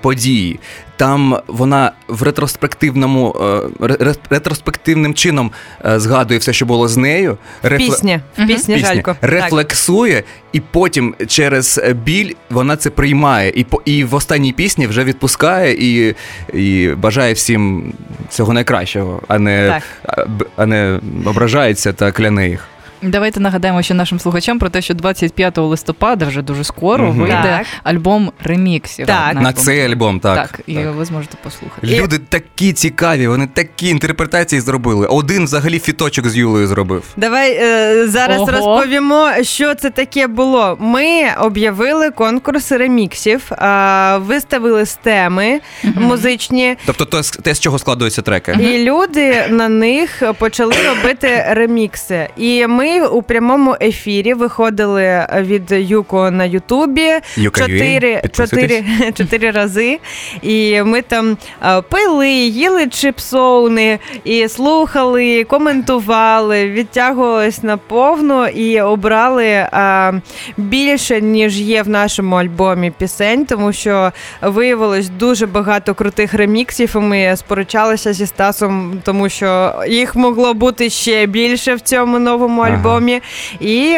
події. 0.03 0.61
Там 0.97 1.37
вона 1.47 1.93
в 2.09 2.23
ретроспективному 2.23 3.37
е, 3.41 3.45
ре- 3.87 3.97
ре- 4.05 4.17
ретроспективним 4.31 5.15
чином 5.15 5.51
е, 5.87 6.01
згадує 6.01 6.41
все, 6.41 6.53
що 6.53 6.67
було 6.67 6.89
з 6.89 6.97
нею. 6.97 7.39
Рефле- 7.63 7.77
Пісня, 7.77 8.21
в 8.37 8.41
Мгм. 8.41 8.49
пісні 8.49 8.75
пісня, 8.75 8.95
Жалько. 8.95 9.17
рефлексує, 9.21 10.23
і 10.53 10.61
потім 10.61 11.15
через 11.27 11.81
біль 12.05 12.33
вона 12.51 12.77
це 12.77 12.91
приймає. 12.91 13.53
І, 13.55 13.65
по- 13.65 13.83
і 13.85 14.05
в 14.05 14.15
останній 14.15 14.53
пісні 14.53 14.87
вже 14.87 15.05
відпускає 15.05 15.75
і, 15.79 16.15
і 16.55 16.89
бажає 16.95 17.33
всім 17.35 17.93
всього 18.31 18.53
найкращого, 18.53 19.23
а 19.29 19.39
не, 19.39 19.69
Так. 19.69 19.83
а, 20.07 20.27
а 20.57 20.67
не 20.67 21.01
ображається 21.27 21.93
та 21.93 22.13
кляне 22.13 22.49
їх. 22.49 22.67
Давайте 23.03 23.41
нагадаємо 23.41 23.83
ще 23.83 23.95
нашим 23.95 24.21
слухачам 24.21 24.59
про 24.59 24.69
те, 24.69 24.83
що 24.83 24.95
25 24.95 25.59
листопада 25.59 26.27
вже 26.27 26.43
дуже 26.43 26.65
скоро 26.65 27.05
Мгм. 27.09 27.19
вийде 27.21 27.43
Так. 27.43 27.67
альбом 27.83 28.33
реміксів. 28.45 29.07
Так. 29.07 29.35
На 29.35 29.41
альбом. 29.41 29.55
цей 29.55 29.81
альбом, 29.93 30.21
так. 30.21 30.37
Так, 30.49 30.61
і 30.67 30.77
ви 30.79 31.05
зможете 31.05 31.37
послухати. 31.43 31.87
І- 31.87 32.01
Люди 32.01 32.19
такі 32.19 32.73
цікаві, 32.73 33.29
вони 33.29 33.47
такі 33.47 33.89
інтерпретації 33.89 34.61
зробили. 34.61 35.07
Один 35.07 35.45
взагалі 35.45 35.79
фіточок 35.79 36.29
з 36.29 36.37
Юлею 36.37 36.67
зробив. 36.67 37.05
Давай 37.17 37.53
е, 37.61 38.07
зараз 38.09 38.41
Ого. 38.41 38.51
розповімо, 38.51 39.31
що 39.43 39.75
це 39.75 39.91
таке 39.91 40.27
було. 40.27 40.77
Ми 40.81 41.23
об'явили 41.41 42.11
конкурс 42.11 42.73
реміксів, 42.73 43.53
е, 43.53 44.17
виставили 44.19 44.87
стеми 44.87 45.61
музичні, 45.95 46.77
Тобто 46.87 47.05
те, 47.05 47.23
з- 47.23 47.31
те, 47.31 47.55
з 47.55 47.61
чого 47.61 47.79
складуються 47.79 48.23
треки. 48.23 48.57
і 48.61 48.85
люди 48.85 49.45
на 49.51 49.69
них 49.69 50.23
почали 50.39 50.75
робити 50.89 51.45
ремікси. 51.51 52.29
І 52.37 52.67
ми 52.67 52.90
у 52.99 53.23
прямому 53.23 53.77
ефірі 53.81 54.35
виходили 54.35 55.27
від 55.37 55.73
Юко 55.73 56.31
на 56.31 56.45
Ютубі 56.45 57.11
чотири, 57.53 58.23
чотири, 58.33 58.85
чотири 59.15 59.51
рази. 59.51 59.99
І 60.43 60.83
ми 60.83 61.03
там 61.03 61.37
е, 61.63 61.83
пили, 61.83 62.31
їли 62.31 62.87
чипсоуни, 62.87 63.99
і 64.25 64.49
слухали, 64.49 65.45
коментували, 65.45 66.71
відтягувались 66.71 67.63
на 67.63 67.77
повну 67.77 68.47
і 68.47 68.81
обрали 68.81 69.47
е, 69.47 70.21
більше, 70.57 71.21
ніж 71.21 71.61
є 71.61 71.83
в 71.83 71.89
нашому 71.89 72.37
альбомі 72.37 72.93
пісень, 72.99 73.47
тому 73.47 73.73
що 73.73 74.13
виявилось 74.43 75.09
дуже 75.09 75.47
багато 75.47 75.95
крутих 75.95 76.35
реміксів. 76.35 76.93
І 76.95 76.99
ми 76.99 77.37
сперечалися 77.37 78.13
зі 78.13 78.27
Стасом, 78.27 79.01
тому 79.05 79.29
що 79.29 79.75
їх 79.89 80.17
могло 80.17 80.55
бути 80.55 80.91
ще 80.91 81.27
більше 81.27 81.75
в 81.75 81.81
цьому 81.81 82.19
новому 82.19 82.63
Ага. 82.63 82.77
Альбомі. 82.89 83.21
І 83.61 83.97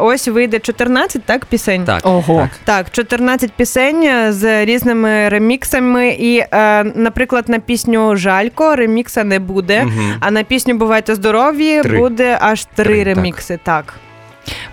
ось 0.00 0.28
вийде 0.28 0.58
14 0.58 1.22
так 1.24 1.44
пісень. 1.46 1.84
Так. 1.84 2.00
Ого. 2.04 2.38
так. 2.40 2.50
Так, 2.64 2.90
14 2.90 3.52
пісень 3.52 4.32
з 4.32 4.64
різними 4.64 5.28
реміксами. 5.28 6.08
І, 6.08 6.38
е, 6.52 6.84
наприклад, 6.84 7.48
на 7.48 7.58
пісню 7.58 8.16
Жалько 8.16 8.76
ремікса 8.76 9.24
не 9.24 9.38
буде. 9.38 9.86
А 10.20 10.30
на 10.30 10.42
пісню 10.42 10.74
Бувайте 10.74 11.14
здорові 11.14 11.80
Три. 11.82 11.98
буде 11.98 12.38
аж 12.40 12.64
три, 12.64 12.84
Три, 12.84 13.04
так. 13.04 13.16
ремікси. 13.16 13.58
Так. 13.62 13.94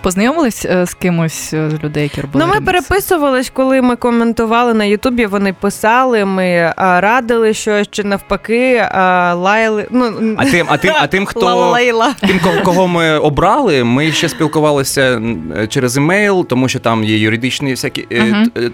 Познайомились 0.01 0.65
е, 0.65 0.85
з 0.85 0.93
кимось 0.93 1.53
е, 1.53 1.69
з 1.69 1.83
людей, 1.83 2.03
які 2.03 2.21
робили 2.21 2.45
Ну, 2.45 2.53
ми 2.53 2.61
переписувались, 2.61 3.49
коли 3.49 3.81
ми 3.81 3.95
коментували 3.95 4.73
на 4.73 4.85
Ютубі. 4.85 5.25
Вони 5.25 5.53
писали, 5.53 6.25
ми 6.25 6.73
радили 6.77 7.53
щось 7.53 7.87
чи 7.91 8.03
навпаки, 8.03 8.87
лаяли. 9.33 9.87
Ну, 9.91 10.35
А 10.37 10.45
тим, 10.45 10.67
а 10.69 10.77
тим, 10.77 10.93
а 11.01 11.07
тим, 11.07 11.25
хто 11.31 11.39
тим, 11.39 12.39
кого 12.63 12.87
ми 12.87 13.17
обрали, 13.17 13.83
ми 13.83 14.11
ще 14.11 14.29
спілкувалися 14.29 15.21
через 15.69 15.97
емейл, 15.97 16.47
тому 16.47 16.69
що 16.69 16.79
там 16.79 17.03
є 17.03 17.17
юридичні 17.17 17.71
всякі 17.71 18.07
е, 18.11 18.21
Мгм. 18.23 18.49
т- 18.49 18.61
е, 18.61 18.71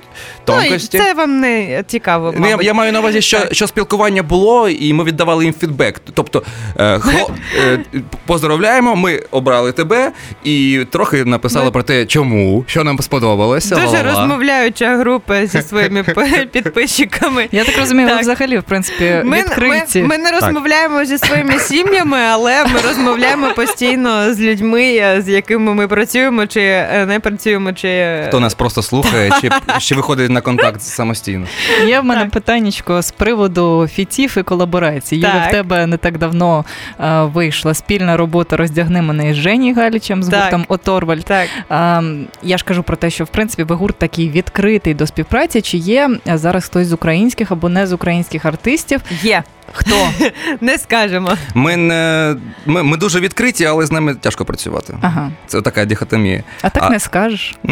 Ну, 0.48 0.80
це 0.80 1.14
вам 1.14 1.40
не 1.40 1.84
цікаво. 1.88 2.34
Ну, 2.38 2.48
я, 2.48 2.58
я 2.62 2.74
маю 2.74 2.94
на 2.94 3.00
увазі, 3.00 3.22
що, 3.22 3.40
що 3.52 3.68
спілкування 3.68 4.24
було, 4.24 4.70
і 4.70 4.94
ми 4.94 5.04
віддавали 5.04 5.46
їм 5.46 5.54
фідбек. 5.54 6.02
Тобто, 6.14 6.44
е, 6.80 7.00
хло, 7.00 7.30
е, 7.66 7.80
поздравляємо, 8.26 8.96
ми 8.96 9.24
обрали 9.32 9.72
тебе, 9.72 10.12
і 10.44 10.86
трохи 10.89 11.26
написали 11.26 11.65
Ми- 11.65 11.71
про 11.71 11.84
те, 11.84 12.06
чому, 12.06 12.63
що 12.67 12.84
нам 12.84 13.00
сподобалося. 13.00 13.76
Дуже 13.76 13.88
ла-ла-ла. 13.88 14.04
розмовляюча 14.04 14.97
група 14.97 15.45
зі 15.45 15.62
своїми 15.62 16.04
підписчиками. 16.52 17.47
Я 17.52 17.63
так 17.63 17.78
розумію, 17.78 18.10
ви 18.10 18.17
взагалі, 18.21 18.58
в 18.58 18.63
принципі, 18.63 19.21
Ми, 19.26 19.38
відкриті. 19.38 19.84
ми, 19.95 20.02
ми 20.08 20.17
не 20.17 20.32
розмовляємо 20.32 21.06
зі 21.06 21.17
своїми 21.17 21.60
сім'ями, 21.60 22.17
але 22.32 22.65
ми 22.65 22.80
розмовляємо 22.88 23.47
постійно 23.56 24.34
з 24.34 24.39
людьми, 24.39 25.15
з 25.26 25.30
якими 25.30 25.73
ми 25.73 25.88
працюємо, 25.88 26.47
чи 26.47 26.62
е, 26.62 27.06
не 27.08 27.19
працюємо, 27.19 27.73
чи 27.73 27.88
е, 27.88 28.26
Хто 28.28 28.39
нас 28.39 28.54
просто 28.54 28.82
слухає, 28.82 29.32
чи, 29.41 29.50
чи 29.80 29.95
виходить 29.95 30.30
на 30.32 30.41
контакт 30.41 30.82
самостійно. 30.82 31.45
Є 31.88 32.00
в 32.00 32.04
мене 32.06 32.21
Так. 32.21 32.32
питаннячко 32.32 33.02
з 33.02 33.12
приводу 33.12 33.88
фітів 33.93 34.36
і 34.38 34.43
колаборацій. 34.43 35.15
Юля, 35.15 35.45
в 35.47 35.52
тебе 35.52 35.88
не 35.88 35.97
так 35.97 36.17
давно 36.17 36.65
е, 37.00 37.21
вийшла 37.21 37.73
спільна 37.73 38.17
робота 38.17 38.58
Роздягни 38.58 39.02
мене 39.02 39.30
із 39.30 39.36
Женєю 39.36 39.74
Галичем 39.74 40.24
з 40.23 40.28
Так. 40.28 40.52
Гуртом 40.78 40.94
O.Torvald. 40.96 41.18
так. 41.18 41.50
А, 41.70 42.02
я 42.44 42.58
ж 42.58 42.63
кажу 42.63 42.84
про 42.84 42.96
те, 42.96 43.10
що 43.10 43.24
в 43.24 43.28
принципі 43.28 43.63
ви 43.63 43.76
гурт 43.76 43.98
такий 43.98 44.30
відкритий 44.30 44.94
до 44.94 45.08
співпраці. 45.08 45.62
Чи 45.62 45.78
є 45.78 46.10
е, 46.28 46.38
зараз 46.38 46.66
хтось 46.66 46.88
з 46.88 46.94
українських 46.94 47.52
або 47.52 47.70
не 47.70 47.88
з 47.88 47.94
українських 47.94 48.46
артистів? 48.46 49.02
Є, 49.22 49.44
Хто? 49.74 50.10
не 50.62 50.78
скажемо. 50.78 51.32
Ми, 51.54 51.78
не, 51.78 52.36
ми, 52.66 52.84
ми 52.84 52.98
дуже 52.98 53.20
відкриті, 53.20 53.66
але 53.66 53.86
з 53.86 53.92
нами 53.92 54.16
тяжко 54.16 54.46
працювати. 54.46 54.98
Ага. 55.02 55.32
Це 55.48 55.62
така 55.62 55.86
дихотомія. 55.86 56.44
А 56.62 56.70
так 56.70 56.84
А- 56.84 56.90
не 56.90 57.00
скажеш. 57.00 57.56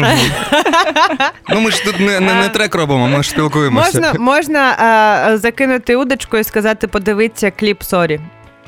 Ну 1.48 1.60
ми 1.60 1.70
ж 1.70 1.84
тут 1.84 2.00
не, 2.00 2.20
не, 2.20 2.34
не 2.34 2.48
трек 2.48 2.74
робимо, 2.74 3.08
ми 3.08 3.22
ж 3.22 3.30
спілкуємося. 3.30 4.00
Можна, 4.00 4.20
можна 4.20 4.60
а, 4.78 5.36
закинути 5.36 5.96
удочку 5.96 6.36
і 6.36 6.44
сказати, 6.44 6.88
подивіться 6.88 7.50
кліп 7.50 7.82
Sorry. 7.82 8.20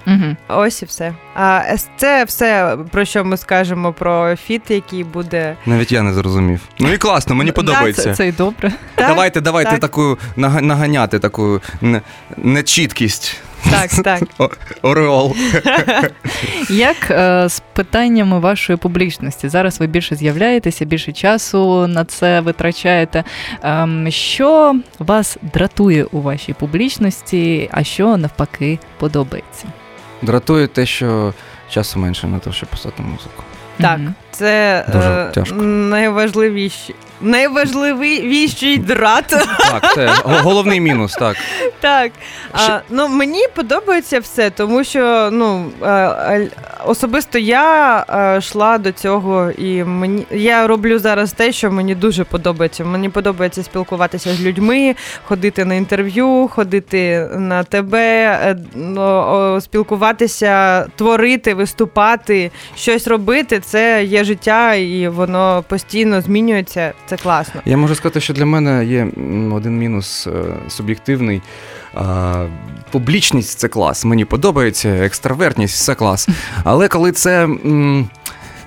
Угу. 0.09 0.37
Ось 0.49 0.83
і 0.83 0.85
все. 0.85 1.15
А 1.35 1.63
це 1.97 2.25
все, 2.25 2.77
про 2.91 3.05
що 3.05 3.25
ми 3.25 3.37
скажемо 3.37 3.93
про 3.93 4.37
фіт, 4.37 4.71
який 4.71 5.05
буде. 5.05 5.57
Навіть 5.67 5.93
я 5.93 6.03
не 6.03 6.13
зрозумів. 6.13 6.61
Ну 6.79 6.93
і 6.93 6.99
класно, 6.99 7.35
мені 7.35 7.53
подобається. 7.53 8.03
Це, 8.03 8.15
це 8.15 8.29
й 8.29 8.33
добре. 8.33 8.73
Так, 8.95 9.09
давайте, 9.09 9.41
давайте 9.41 9.71
так. 9.71 9.81
таку 9.81 10.19
нага- 10.37 10.63
наганяти 10.63 11.19
таку 11.19 11.61
нечіткість. 12.37 13.41
Так, 13.71 13.91
так. 14.05 14.59
Ореол. 14.83 15.37
Як 16.71 17.11
е, 17.11 17.49
з 17.49 17.63
питаннями 17.73 18.39
вашої 18.39 18.77
публічності? 18.77 19.49
Зараз 19.49 19.81
ви 19.81 19.87
більше 19.87 20.17
з'являєтеся, 20.17 20.85
більше 20.85 21.13
часу 21.13 21.87
на 21.87 22.05
це 22.05 22.41
витрачаєте. 22.41 23.25
Ем, 23.63 24.11
що 24.11 24.75
вас 24.99 25.39
дратує 25.55 26.05
у 26.05 26.21
вашій 26.21 26.53
публічності, 26.53 27.69
а 27.73 27.85
що 27.85 28.17
навпаки 28.17 28.79
подобається? 28.99 29.67
Дратує 30.23 30.67
те, 30.67 30.87
що 30.87 31.35
часу 31.71 31.99
менше 32.01 32.27
на 32.27 32.39
те, 32.39 32.53
щоб 32.53 32.69
писати 32.69 33.03
музику. 33.03 33.43
Так, 33.81 33.99
Мгм. 33.99 34.15
Це 34.39 34.85
Дуже 34.93 35.09
е, 35.09 35.31
тяжко. 35.35 35.57
найважливіші. 35.63 36.95
Найважливіший 37.21 38.79
драт. 38.79 39.27
Так, 39.59 39.95
це 39.95 40.11
головний 40.25 40.81
мінус, 40.81 41.13
так. 41.13 41.37
Так. 41.81 42.13
А, 42.53 42.79
ну, 42.91 43.09
мені 43.09 43.45
подобається 43.55 44.21
все, 44.21 44.51
тому 44.51 44.85
що 44.85 45.29
ну, 45.33 45.65
е, 45.83 46.49
особисто 46.87 47.39
я 47.39 48.05
е, 48.09 48.39
йшла 48.39 48.79
до 48.79 48.93
цього, 48.93 49.51
і 49.51 49.85
мені 49.85 50.27
я 50.31 50.67
роблю 50.67 50.99
зараз 50.99 51.33
те, 51.33 51.53
що 51.53 51.71
мені 51.71 51.95
дуже 51.95 52.25
подобається. 52.25 52.85
Мені 52.85 53.09
подобається 53.09 53.63
спілкуватися 53.63 54.35
з 54.35 54.41
людьми, 54.41 54.95
ходити 55.25 55.65
на 55.65 55.75
інтерв'ю, 55.75 56.49
ходити 56.53 57.29
на 57.37 57.65
тебе, 57.65 58.57
ну, 58.75 59.61
спілкуватися, 59.61 60.87
творити, 60.97 61.55
виступати, 61.55 62.51
щось 62.77 63.07
робити. 63.09 63.61
Це 63.61 64.05
є 64.05 64.25
життя, 64.29 64.75
і 64.75 65.09
воно 65.09 65.65
постійно 65.69 66.21
змінюється. 66.21 66.93
Це 67.07 67.17
класно. 67.17 67.61
Я 67.65 67.77
можу 67.77 67.95
сказати, 67.95 68.21
що 68.21 68.35
для 68.35 68.47
мене 68.47 68.85
є 68.85 69.07
один 69.53 69.79
мінус 69.79 70.27
е, 70.27 70.31
суб'єктивний. 70.69 71.43
Публічність 72.91 73.59
це 73.59 73.69
клас. 73.69 74.05
Мені 74.05 74.25
подобається, 74.25 74.89
екстравертність 74.89 75.85
це 75.85 75.95
клас. 75.95 76.29
Але 76.65 76.89
коли 76.89 77.13
це. 77.13 77.49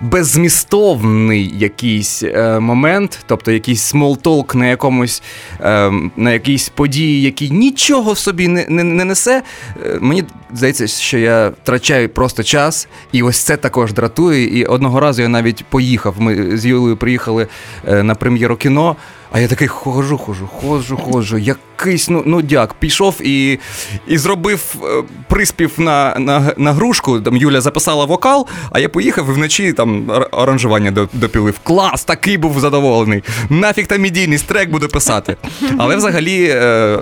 Беззмістовний 0.02 1.54
якийсь 1.58 2.24
е, 2.24 2.60
момент, 2.60 3.20
тобто 3.28 3.52
якийсь 3.52 3.82
small 3.82 4.23
talk 4.23 4.56
на 4.56 4.66
якомусь 4.68 5.24
е, 5.60 5.92
на 6.18 6.32
якійсь 6.32 6.70
події, 6.70 7.22
який 7.22 7.50
нічого 7.50 8.16
собі 8.16 8.48
не, 8.48 8.66
не, 8.70 8.84
не 8.84 9.06
несе. 9.06 9.44
е, 9.86 9.98
мені 10.02 10.24
здається, 10.54 10.88
що 10.88 11.18
я 11.18 11.50
втрачаю 11.50 12.10
просто 12.10 12.44
час, 12.44 12.88
і 13.12 13.24
ось 13.24 13.38
це 13.38 13.58
також 13.58 13.94
дратує. 13.94 14.60
І 14.60 14.66
одного 14.66 15.00
разу 15.00 15.22
я 15.22 15.28
навіть 15.28 15.66
поїхав. 15.66 16.16
Ми 16.18 16.58
з 16.58 16.66
Юлею 16.66 16.98
приїхали 16.98 17.48
е, 17.88 18.04
на 18.04 18.16
прем'єру 18.16 18.56
кіно. 18.56 18.96
А 19.34 19.40
я 19.40 19.48
такий 19.48 19.68
ходжу, 19.68 20.18
ходжу, 20.18 20.48
ходжу, 20.62 20.98
ходжу. 20.98 21.38
Якийсь 21.38 22.10
ну, 22.10 22.24
ну 22.26 22.42
дяк, 22.42 22.74
пішов 22.74 23.16
і, 23.22 23.60
і 24.08 24.18
зробив 24.18 24.76
е, 24.84 25.04
приспів 25.28 25.72
на, 25.78 26.16
на, 26.20 26.54
на 26.58 26.74
грушку. 26.74 27.22
Там 27.22 27.38
Юля 27.38 27.62
записала 27.62 28.06
вокал, 28.06 28.48
а 28.72 28.80
я 28.80 28.90
поїхав 28.90 29.30
і 29.30 29.32
вночі 29.32 29.74
там 29.74 30.12
ар- 30.12 30.28
аранжування 30.32 31.08
допілив. 31.14 31.60
Клас, 31.60 32.04
такий 32.04 32.38
був 32.38 32.60
задоволений. 32.60 33.24
Нафіг 33.50 33.88
там 33.88 34.06
ідійність, 34.06 34.48
трек 34.48 34.70
буду 34.70 34.88
писати. 34.88 35.38
Але 35.78 35.96
взагалі 35.96 36.48
е, 36.52 37.00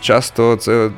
часто 0.00 0.56
це. 0.56 0.90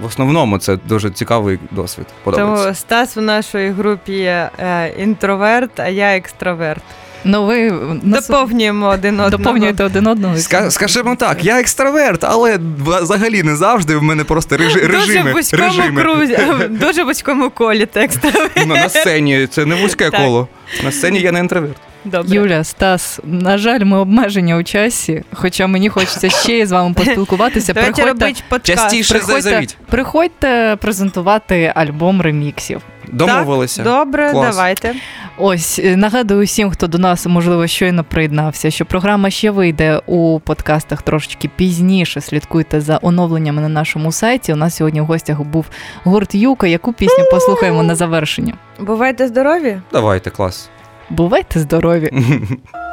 В 0.00 0.04
основному 0.04 0.58
це 0.58 0.76
дуже 0.76 1.10
цікавий 1.10 1.58
досвід. 1.70 2.06
Подобається. 2.24 2.62
Тому 2.64 2.74
Стас 2.74 3.16
в 3.16 3.20
нашій 3.20 3.68
групі 3.68 4.18
е, 4.22 4.94
інтроверт, 4.98 5.80
а 5.80 5.88
я 5.88 6.16
екстраверт. 6.16 6.82
Ну, 7.24 7.46
ви 7.46 7.72
Доповнюємо 8.02 8.86
один 8.88 9.14
одного. 9.20 9.30
доповнюєте 9.30 9.84
один 9.84 10.06
одного. 10.06 10.34
Ска- 10.34 10.70
скажімо 10.70 11.16
так, 11.16 11.44
я 11.44 11.60
екстраверт, 11.60 12.24
але 12.24 12.58
взагалі 13.02 13.42
не 13.42 13.56
завжди. 13.56 13.96
В 13.96 14.02
мене 14.02 14.24
просто 14.24 14.56
режи- 14.56 14.86
Дуже 14.86 14.86
режими. 14.98 15.32
вузькому 15.32 15.62
режими. 15.62 16.02
крузі, 16.02 16.38
дуже 16.70 17.04
вузькому 17.04 17.50
колі 17.50 17.86
ти 17.86 18.00
екстраверт. 18.00 18.52
Ну, 18.56 18.74
на 18.74 18.88
сцені 18.88 19.46
це 19.50 19.64
не 19.66 19.74
вузьке 19.74 20.10
Так. 20.10 20.20
коло. 20.20 20.48
На 20.84 20.92
сцені 20.92 21.20
я 21.20 21.32
не 21.32 21.38
інтроверт. 21.38 21.76
Добре. 22.04 22.36
Юля, 22.36 22.64
Стас, 22.64 23.20
на 23.24 23.58
жаль, 23.58 23.80
ми 23.84 23.98
обмежені 23.98 24.54
у 24.54 24.62
часі, 24.64 25.22
хоча 25.34 25.66
мені 25.66 25.88
хочеться 25.88 26.30
ще 26.30 26.66
з 26.66 26.72
вами 26.72 26.94
поспілкуватися. 26.94 27.72
Давайте 27.72 28.02
Приходьте, 28.02 28.24
робити 28.26 28.42
подкаст. 28.48 28.80
Частіше 28.82 29.14
приходьте, 29.14 29.66
приходьте 29.90 30.76
презентувати 30.80 31.72
альбом 31.74 32.22
реміксів. 32.22 32.80
Домовилися. 33.12 33.82
Добре, 33.82 34.30
Клас. 34.30 34.56
давайте. 34.56 34.94
Ось 35.38 35.78
е, 35.78 35.96
нагадую 35.96 36.44
всім, 36.44 36.70
хто 36.70 36.86
до 36.86 36.98
нас 36.98 37.26
можливо 37.26 37.66
щойно 37.66 38.04
приєднався, 38.04 38.70
що 38.70 38.84
програма 38.86 39.30
ще 39.30 39.50
вийде 39.50 40.00
у 40.06 40.40
подкастах 40.40 41.02
трошечки 41.02 41.50
пізніше. 41.56 42.20
Слідкуйте 42.20 42.80
за 42.80 42.98
оновленнями 43.02 43.62
на 43.62 43.68
нашому 43.68 44.12
сайті. 44.12 44.52
У 44.52 44.56
нас 44.56 44.76
сьогодні 44.76 45.00
в 45.00 45.04
гостях 45.04 45.40
був 45.40 45.66
гурт 46.04 46.34
Юка. 46.34 46.66
Яку 46.66 46.92
пісню 46.92 47.24
послухаємо 47.30 47.82
на 47.82 47.94
завершення? 47.94 48.54
Бувайте 48.80 49.28
здорові. 49.28 49.80
Давайте, 49.92 50.30
клас. 50.30 50.70
Бувайте 51.10 51.60
здорові! 51.60 52.10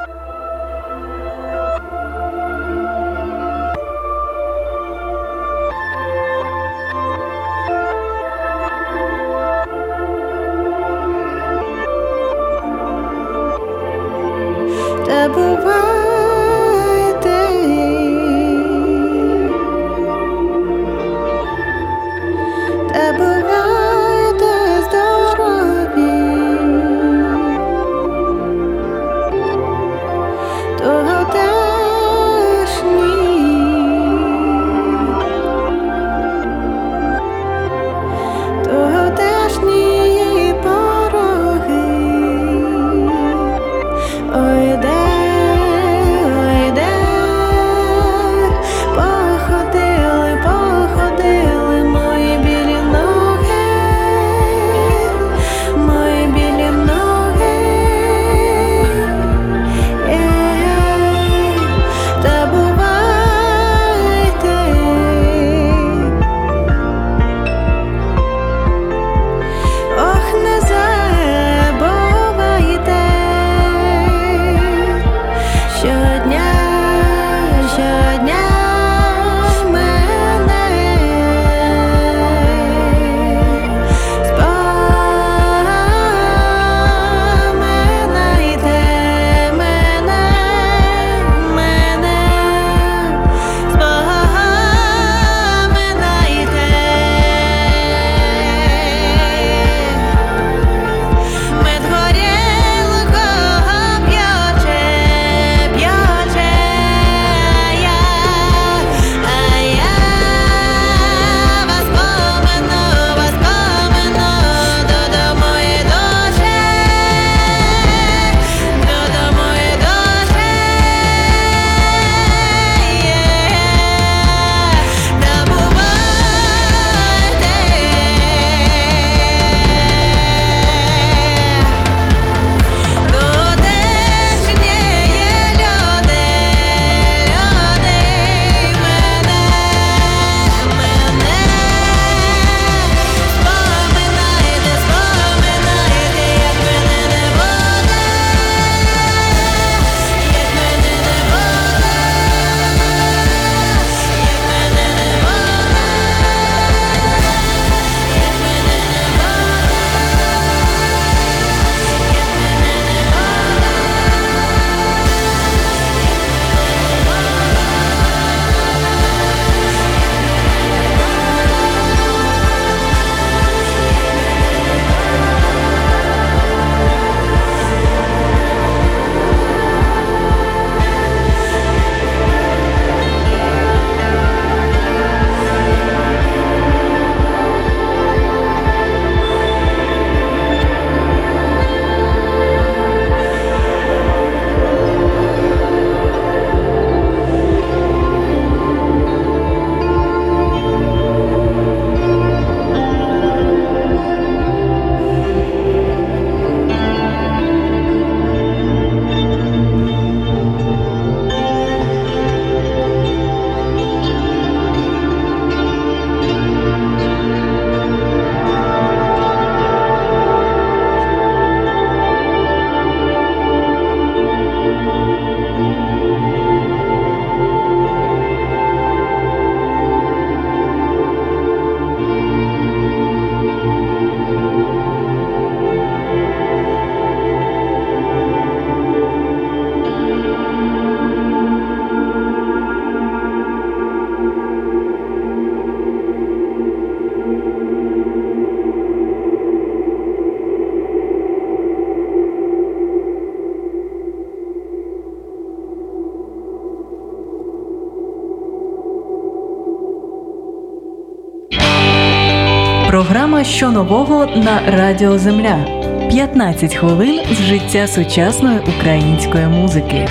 що 263.59 263.71
нового 263.71 264.25
на 264.25 264.61
Радіо 264.71 265.17
Земля. 265.17 265.65
15 266.09 266.75
хвилин 266.75 267.21
з 267.31 267.41
життя 267.41 267.87
сучасної 267.87 268.59
української 268.59 269.47
музики. 269.47 270.07